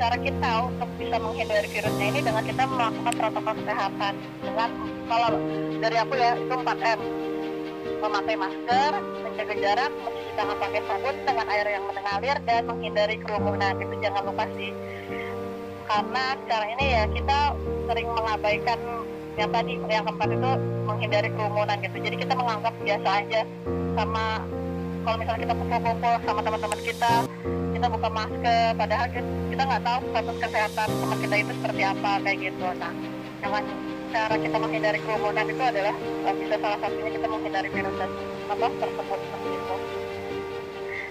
cara 0.02 0.18
kita 0.18 0.52
untuk 0.66 0.90
bisa 0.98 1.18
menghindari 1.22 1.68
virusnya 1.70 2.06
ini 2.10 2.20
dengan 2.26 2.42
kita 2.42 2.64
melakukan 2.66 3.14
protokol 3.22 3.54
kesehatan. 3.54 4.14
Dengan 4.42 4.70
kalau 5.06 5.30
dari 5.78 5.96
aku 6.02 6.14
ya 6.18 6.34
itu 6.42 6.54
4M 6.58 7.27
memakai 7.98 8.36
masker, 8.38 8.92
menjaga 9.26 9.56
jarak, 9.58 9.92
mencuci 10.06 10.32
tangan 10.38 10.58
pakai 10.62 10.82
sabun 10.86 11.16
dengan 11.26 11.48
air 11.50 11.68
yang 11.68 11.84
mengalir 11.90 12.38
dan 12.46 12.62
menghindari 12.70 13.16
kerumunan. 13.22 13.74
Itu 13.82 13.96
jangan 14.00 14.22
lupa 14.26 14.46
sih. 14.56 14.72
Karena 15.88 16.24
sekarang 16.44 16.70
ini 16.78 16.86
ya 16.94 17.04
kita 17.10 17.40
sering 17.88 18.08
mengabaikan 18.12 18.80
yang 19.38 19.50
tadi 19.54 19.74
yang 19.88 20.04
keempat 20.04 20.30
itu 20.34 20.52
menghindari 20.84 21.30
kerumunan 21.32 21.78
gitu. 21.80 21.98
Jadi 22.02 22.16
kita 22.22 22.34
menganggap 22.34 22.74
biasa 22.82 23.10
aja 23.24 23.42
sama 23.98 24.26
kalau 25.08 25.18
misalnya 25.24 25.42
kita 25.48 25.54
kumpul-kumpul 25.56 26.14
sama 26.28 26.40
teman-teman 26.44 26.80
kita 26.84 27.12
kita 27.78 27.88
buka 27.94 28.10
masker 28.10 28.68
padahal 28.76 29.08
kita 29.48 29.62
nggak 29.62 29.84
tahu 29.86 30.00
status 30.12 30.38
kesehatan 30.42 30.88
teman 30.90 31.18
kita 31.22 31.36
itu 31.40 31.52
seperti 31.62 31.82
apa 31.86 32.12
kayak 32.26 32.38
gitu. 32.52 32.66
Nah 32.76 32.94
dengan 33.40 33.64
cara 34.12 34.36
kita 34.40 34.58
menghindari 34.58 35.00
kerumunan 35.04 35.46
itu 35.48 35.64
adalah 35.64 35.96
eh, 36.00 36.36
bisa 36.36 36.56
salah 36.60 36.80
satunya 36.80 37.12
kita 37.16 37.28
menghindari 37.28 37.70
virus 37.72 37.96
apa 38.48 38.68
tersebut 38.80 39.20
seperti 39.20 39.50
itu. 39.52 39.76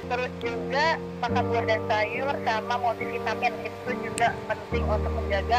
Terus 0.06 0.32
juga 0.38 0.87
makan 1.18 1.44
buah 1.50 1.64
dan 1.66 1.80
sayur 1.90 2.35
sama 2.46 2.74
multivitamin 2.78 3.54
itu 3.66 3.90
juga 4.06 4.28
penting 4.46 4.85
untuk 4.87 5.12
menjaga 5.18 5.59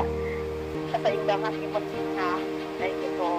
keseimbangan 0.95 1.54
imun 1.54 1.84
kita. 1.84 2.32
Kayak 2.78 2.93
gitu. 3.02 3.34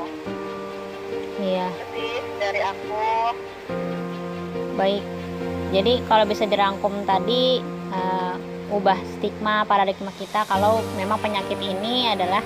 Iya. 1.38 1.66
Jadi 1.70 2.08
dari 2.42 2.60
aku 2.66 3.06
Baik. 4.78 5.02
Jadi 5.74 5.92
kalau 6.06 6.24
bisa 6.26 6.46
dirangkum 6.46 7.02
tadi 7.02 7.58
eh, 7.90 8.34
ubah 8.68 9.00
stigma 9.16 9.64
paradigma 9.64 10.12
kita 10.14 10.44
kalau 10.44 10.84
memang 10.94 11.18
penyakit 11.18 11.56
ini 11.56 12.12
adalah 12.12 12.44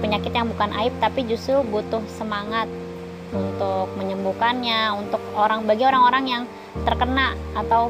penyakit 0.00 0.32
yang 0.32 0.48
bukan 0.48 0.70
aib 0.80 0.94
tapi 1.02 1.26
justru 1.28 1.60
butuh 1.66 2.00
semangat 2.16 2.70
untuk 3.32 3.88
menyembuhkannya 3.96 4.92
untuk 4.96 5.20
orang 5.32 5.64
bagi 5.64 5.84
orang-orang 5.88 6.24
yang 6.28 6.42
terkena 6.84 7.32
atau 7.56 7.88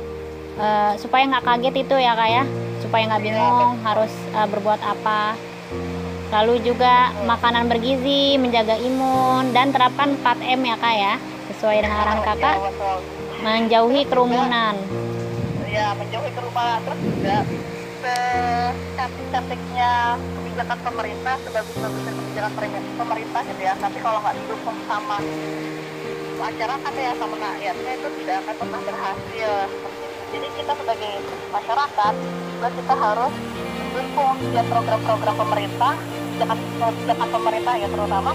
eh, 0.58 0.94
supaya 0.98 1.26
nggak 1.26 1.44
kaget 1.44 1.74
itu 1.82 1.94
ya 1.98 2.14
kak 2.14 2.30
ya. 2.30 2.44
Supaya 2.82 3.02
nggak 3.10 3.22
Iya, 3.22 3.26
bingung 3.26 3.74
harus 3.82 4.12
eh, 4.34 4.46
berbuat 4.48 4.80
apa. 4.82 5.34
Lalu 6.32 6.64
juga 6.64 7.12
makanan 7.28 7.68
bergizi 7.68 8.40
menjaga 8.40 8.80
imun 8.80 9.52
dan 9.52 9.68
terapkan 9.74 10.16
4M 10.16 10.60
ya 10.64 10.76
kak 10.78 10.94
ya. 10.96 11.14
Sesuai 11.52 11.82
dengan 11.84 11.98
arahan 12.06 12.22
kakak. 12.24 12.56
Ya, 12.56 12.62
betul. 12.70 12.98
menjauhi 13.42 14.06
kerumunan. 14.06 14.74
ya 15.66 15.90
menjauhi 15.98 16.30
kerumunan. 16.30 16.78
Terus 16.86 17.00
juga 17.02 17.36
secantik-cantiknya 18.02 19.92
kebijakan 20.52 20.84
pemerintah 20.84 21.34
sebagus-bagusnya 21.48 22.12
kebijakan 22.12 22.52
pemer- 22.60 22.92
pemerintah 23.00 23.40
gitu 23.48 23.62
ya. 23.64 23.72
Tapi 23.80 23.98
kalau 24.04 24.18
nggak 24.20 24.36
didukung 24.36 24.78
sama 24.84 25.16
masyarakat 26.36 26.92
ya 26.92 27.12
sama 27.16 27.36
rakyatnya 27.40 27.92
itu 27.96 28.08
tidak 28.20 28.36
akan 28.44 28.54
pernah 28.60 28.80
berhasil. 28.84 29.50
Jadi 30.28 30.46
kita 30.52 30.72
sebagai 30.76 31.12
masyarakat 31.48 32.14
juga 32.52 32.68
kita 32.68 32.94
harus 33.00 33.34
mendukung 33.72 34.32
setiap 34.44 34.66
program-program 34.68 35.34
pemerintah 35.40 35.94
kebijakan 36.36 36.58
kebijakan 36.60 37.28
pemerintah 37.32 37.74
ya 37.80 37.88
terutama 37.88 38.32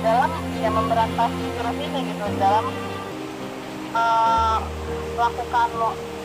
dalam 0.00 0.30
ya 0.56 0.70
memberantas 0.72 1.30
virus 1.36 1.76
ini 1.76 1.98
gitu 2.12 2.24
dalam 2.40 2.64
eh, 3.92 4.58
melakukan 5.20 5.68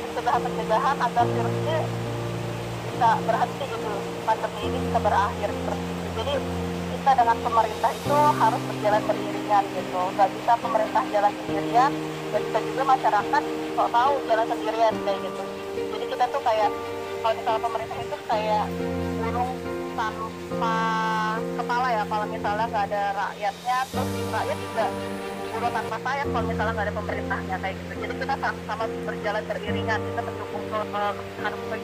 pencegahan-pencegahan 0.07 0.95
agar 1.03 1.25
virus 1.35 1.55
ini 1.67 2.06
bisa 2.97 3.13
berhenti 3.29 3.65
gitu. 3.69 3.93
Pandemi 4.25 4.59
ini 4.65 4.77
bisa 4.89 4.97
berakhir 4.97 5.49
seperti 5.53 5.85
itu. 5.85 6.09
Jadi 6.17 6.33
kita 6.97 7.11
dengan 7.13 7.37
pemerintah 7.45 7.91
itu 7.93 8.17
harus 8.17 8.61
berjalan 8.65 9.01
beriringan 9.05 9.63
gitu. 9.69 10.01
Nggak 10.17 10.29
bisa 10.33 10.51
pemerintah 10.57 11.03
jalan 11.13 11.33
sendirian 11.45 11.91
dan 12.33 12.41
kita 12.41 12.59
juga 12.65 12.83
masyarakat 12.97 13.43
kok 13.77 13.89
tahu 13.93 14.13
jalan 14.25 14.47
sendirian 14.49 14.93
kayak 15.05 15.19
gitu. 15.21 15.43
Jadi 15.93 16.05
kita 16.09 16.23
tuh 16.33 16.41
kayak 16.41 16.69
kalau 17.21 17.33
misalnya 17.37 17.61
pemerintah 17.61 17.97
itu 18.01 18.15
kayak 18.25 18.65
burung 19.21 19.51
tanpa 19.93 20.77
kepala 21.53 21.87
ya. 21.93 22.03
Kalau 22.09 22.25
misalnya 22.33 22.65
nggak 22.65 22.85
ada 22.89 23.03
rakyatnya 23.13 23.77
terus 23.93 24.09
rakyat 24.33 24.57
juga 24.57 24.85
burung 25.53 25.73
tanpa 25.73 25.97
sayap 26.01 26.27
kalau 26.33 26.45
misalnya 26.49 26.73
nggak 26.73 26.87
ada 26.89 26.95
pemerintahnya 26.97 27.55
kayak 27.61 27.75
gitu. 27.77 27.93
Jadi 28.01 28.13
kita 28.25 28.35
sama-sama 28.41 28.83
berjalan 29.05 29.43
beriringan. 29.45 29.99
Kita 30.01 30.21
mendukung 30.25 30.65
eh, 30.73 31.13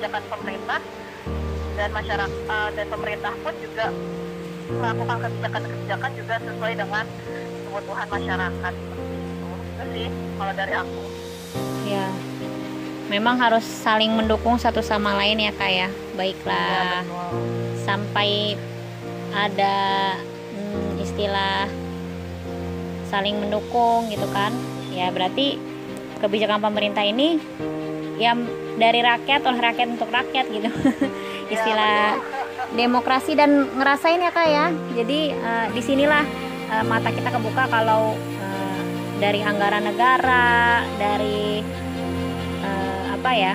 kebijakan 0.03 0.23
pemerintah 0.27 0.81
dan 1.73 1.89
masyarakat 1.89 2.31
eh, 2.31 2.69
dan 2.77 2.85
pemerintah 2.89 3.33
pun 3.41 3.53
juga 3.61 3.85
melakukan 4.69 5.17
kebijakan-kebijakan 5.27 6.11
juga 6.15 6.35
sesuai 6.39 6.73
dengan 6.77 7.05
kebutuhan 7.67 8.07
masyarakat. 8.09 8.73
Itu 8.73 9.03
itu 9.03 9.49
sih 9.93 10.07
kalau 10.39 10.53
dari 10.55 10.73
aku. 10.73 11.01
Ya 11.85 12.07
memang 13.11 13.35
harus 13.37 13.65
saling 13.65 14.09
mendukung 14.15 14.55
satu 14.57 14.79
sama 14.81 15.13
lain 15.19 15.43
ya 15.43 15.51
kak 15.53 15.71
ya. 15.71 15.89
Baiklah. 16.15 17.03
Ya, 17.03 17.03
betul. 17.05 17.31
sampai 17.83 18.55
ada 19.33 19.75
hmm, 20.53 21.03
istilah 21.03 21.67
saling 23.09 23.35
mendukung 23.41 24.09
gitu 24.09 24.25
kan. 24.31 24.53
Ya 24.93 25.09
berarti 25.09 25.57
kebijakan 26.21 26.63
pemerintah 26.63 27.03
ini 27.03 27.41
ya 28.15 28.37
dari 28.77 29.03
rakyat 29.03 29.41
oleh 29.43 29.59
rakyat 29.59 29.87
untuk 29.99 30.09
rakyat 30.09 30.45
gitu 30.49 30.69
istilah 31.49 32.19
demokrasi 32.73 33.35
dan 33.35 33.69
ngerasain 33.75 34.21
ya 34.21 34.31
kak 34.31 34.47
ya. 34.47 34.65
Jadi 34.95 35.19
eh, 35.33 35.65
di 35.73 35.81
sinilah 35.81 36.23
eh, 36.71 36.83
mata 36.87 37.09
kita 37.11 37.29
kebuka 37.33 37.67
kalau 37.67 38.15
eh, 38.17 38.81
dari 39.19 39.39
anggaran 39.43 39.83
negara 39.83 40.83
dari 40.97 41.61
eh, 42.63 43.03
apa 43.13 43.31
ya 43.35 43.53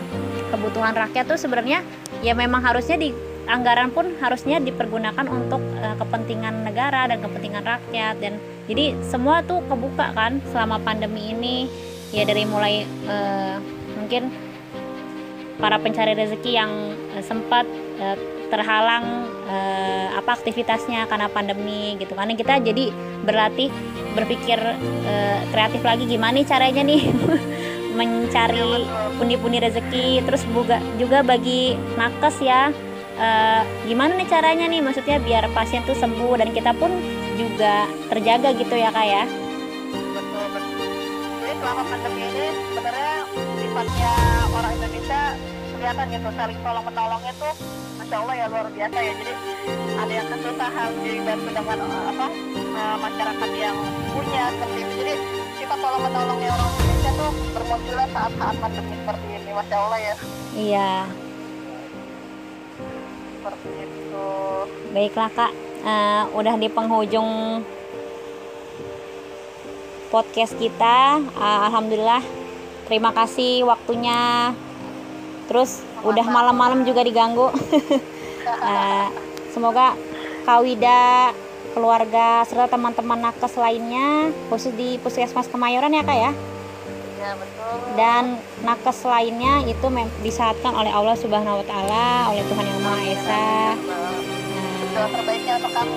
kebutuhan 0.49 0.97
rakyat 0.97 1.29
tuh 1.29 1.37
sebenarnya 1.37 1.85
ya 2.25 2.33
memang 2.33 2.65
harusnya 2.65 2.97
di 2.97 3.13
anggaran 3.49 3.89
pun 3.93 4.13
harusnya 4.21 4.61
dipergunakan 4.61 5.25
untuk 5.29 5.61
eh, 5.81 5.97
kepentingan 5.97 6.69
negara 6.69 7.09
dan 7.09 7.19
kepentingan 7.25 7.65
rakyat. 7.65 8.17
Dan 8.21 8.37
jadi 8.69 8.93
semua 9.01 9.41
tuh 9.43 9.65
kebuka 9.67 10.13
kan 10.13 10.45
selama 10.53 10.77
pandemi 10.85 11.33
ini. 11.33 11.69
Ya 12.09 12.25
dari 12.25 12.49
mulai 12.49 12.89
eh, 12.89 13.57
mungkin 14.01 14.33
para 15.61 15.77
pencari 15.77 16.17
rezeki 16.17 16.57
yang 16.57 16.73
sempat 17.25 17.65
eh, 17.99 18.17
terhalang 18.49 19.29
eh, 19.49 20.09
apa 20.17 20.35
aktivitasnya 20.35 21.05
karena 21.07 21.29
pandemi 21.29 21.97
gitu 22.01 22.17
karena 22.17 22.33
kita 22.33 22.61
jadi 22.65 22.91
berlatih 23.25 23.69
berpikir 24.17 24.59
eh, 25.05 25.41
kreatif 25.53 25.85
lagi 25.85 26.05
gimana 26.09 26.41
nih 26.41 26.47
caranya 26.49 26.83
nih 26.83 27.03
mencari 27.99 28.63
pundi-pundi 29.19 29.59
rezeki. 29.59 30.23
Terus 30.23 30.43
juga 30.51 30.79
juga 30.97 31.19
bagi 31.27 31.75
nakes 31.99 32.37
ya 32.39 32.71
eh, 33.19 33.63
gimana 33.91 34.15
nih 34.15 34.29
caranya 34.31 34.67
nih? 34.71 34.81
Maksudnya 34.81 35.19
biar 35.19 35.51
pasien 35.53 35.83
tuh 35.85 35.99
sembuh 35.99 36.39
dan 36.39 36.55
kita 36.55 36.73
pun 36.79 36.91
juga 37.39 37.87
terjaga 38.11 38.55
gitu 38.55 38.75
ya 38.75 38.91
kak 38.95 39.07
ya? 39.07 39.25
Betul 40.15 40.45
betul. 40.55 40.89
Jadi 41.43 41.55
selama 41.59 41.83
pandemi 41.87 42.23
ini 42.23 42.47
sebenarnya 42.75 43.19
sifatnya 43.59 44.13
orang 44.55 44.73
Indonesia 44.79 45.23
kelihatan 45.79 46.07
gitu 46.11 46.29
saling 46.35 46.59
tolong 46.67 46.85
menolongnya 46.85 47.33
tuh 47.39 47.55
masya 48.03 48.17
Allah 48.19 48.35
ya 48.35 48.47
luar 48.51 48.67
biasa 48.75 48.99
ya. 48.99 49.13
Jadi 49.15 49.33
ada 49.99 50.13
yang 50.13 50.29
kesusahan 50.29 50.91
dibantu 51.03 51.49
dengan 51.55 51.79
eh, 51.79 52.05
apa 52.11 52.27
eh, 52.59 52.97
masyarakat 52.99 53.51
yang 53.55 53.77
punya 54.13 54.43
seperti 54.51 54.79
itu. 54.83 54.93
Jadi 54.99 55.15
sifat 55.63 55.79
tolong 55.79 56.03
menolongnya 56.03 56.51
orang 56.51 56.71
Indonesia 56.75 57.11
tuh 57.15 57.31
bermunculan 57.55 58.09
saat-saat 58.11 58.57
pandemi 58.59 58.95
seperti 58.99 59.27
ini 59.31 59.51
masya 59.55 59.77
Allah 59.79 59.99
ya. 60.03 60.15
Iya. 60.59 60.93
Seperti 63.39 63.69
itu. 63.87 64.29
Baiklah 64.91 65.31
kak, 65.31 65.53
Eh, 65.79 66.23
udah 66.35 66.59
di 66.59 66.67
penghujung 66.67 67.63
podcast 70.11 70.59
kita. 70.59 71.23
Eh, 71.23 71.61
Alhamdulillah, 71.71 72.23
terima 72.91 73.15
kasih 73.15 73.63
waktunya. 73.63 74.53
Terus 75.49 75.81
udah 76.05 76.27
malam-malam 76.29 76.85
juga 76.85 77.03
diganggu. 77.03 77.49
Eh, 78.49 79.09
semoga 79.53 79.93
Kak 80.49 80.65
Wida, 80.65 81.37
keluarga 81.77 82.43
serta 82.49 82.67
teman-teman 82.73 83.21
nakes 83.21 83.55
lainnya, 83.61 84.33
khusus 84.49 84.73
di 84.73 84.97
Puskesmas 84.99 85.53
Kemayoran 85.53 85.93
ya 85.93 86.03
kak 86.03 86.17
ya. 86.17 86.33
ya 87.21 87.31
betul 87.37 87.73
Dan 87.93 88.41
nakes 88.65 89.05
lainnya 89.05 89.63
itu 89.69 89.87
disehatkan 90.25 90.73
oleh 90.75 90.89
Allah 90.89 91.15
Subhanahu 91.21 91.61
Wa 91.61 91.67
Taala, 91.69 92.09
oleh 92.33 92.43
Tuhan 92.49 92.65
Yang 92.67 92.81
Maha 92.81 93.03
Esa. 93.05 93.49
Doa 94.97 95.09
terbaiknya 95.13 95.53
untuk 95.61 95.73
kami 95.77 95.97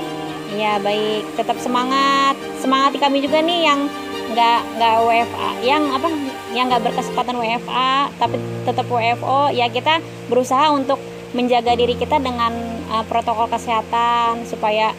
Iya 0.51 0.73
baik, 0.83 1.23
tetap 1.39 1.57
semangat. 1.63 2.35
Semangati 2.59 2.99
kami 2.99 3.23
juga 3.23 3.39
nih 3.39 3.71
yang 3.71 3.87
nggak 4.35 4.59
nggak 4.75 4.95
WFA, 5.07 5.49
yang 5.63 5.83
apa, 5.95 6.11
yang 6.51 6.67
nggak 6.67 6.91
berkesempatan 6.91 7.35
WFA, 7.39 8.11
tapi 8.19 8.35
tetap 8.67 8.85
WFO. 8.87 9.51
Ya 9.55 9.71
kita 9.71 10.03
berusaha 10.27 10.71
untuk 10.71 10.99
menjaga 11.31 11.75
diri 11.79 11.95
kita 11.95 12.19
dengan 12.19 12.51
uh, 12.91 13.03
protokol 13.07 13.47
kesehatan 13.47 14.43
supaya 14.43 14.91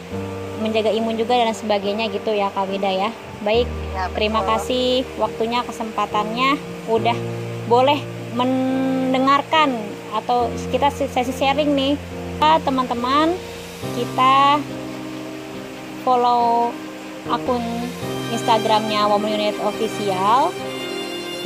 menjaga 0.64 0.88
imun 0.94 1.18
juga 1.18 1.36
dan 1.36 1.52
sebagainya 1.52 2.08
gitu 2.08 2.32
ya 2.32 2.48
Kak 2.52 2.70
Wida 2.72 2.88
ya. 2.88 3.10
Baik, 3.42 3.66
ya, 3.92 4.06
terima 4.14 4.46
kasih 4.46 5.02
waktunya 5.18 5.66
kesempatannya 5.66 6.56
udah 6.86 7.18
boleh 7.66 7.98
mendengarkan 8.38 9.74
atau 10.14 10.46
kita 10.70 10.88
sesi 10.94 11.34
sharing 11.34 11.74
nih 11.74 11.98
Ah, 12.42 12.58
teman-teman 12.58 13.38
kita 13.94 14.58
follow 16.02 16.74
akun 17.30 17.62
Instagramnya 18.34 19.06
Women 19.06 19.38
Unit 19.38 19.56
Official 19.62 20.50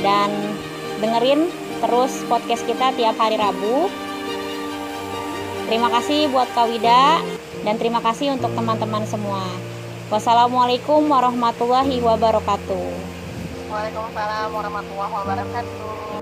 dan 0.00 0.30
dengerin 1.00 1.48
terus 1.84 2.24
podcast 2.26 2.64
kita 2.64 2.92
tiap 2.96 3.16
hari 3.20 3.36
Rabu. 3.36 3.92
Terima 5.66 5.90
kasih 5.92 6.30
buat 6.30 6.46
Kak 6.54 6.70
Wida 6.70 7.20
dan 7.66 7.74
terima 7.76 7.98
kasih 8.00 8.32
untuk 8.32 8.54
teman-teman 8.54 9.02
semua. 9.04 9.42
Wassalamualaikum 10.06 11.02
warahmatullahi 11.10 11.98
wabarakatuh. 11.98 12.86
Waalaikumsalam 13.66 14.48
warahmatullahi 14.54 15.12
wabarakatuh 15.12 16.15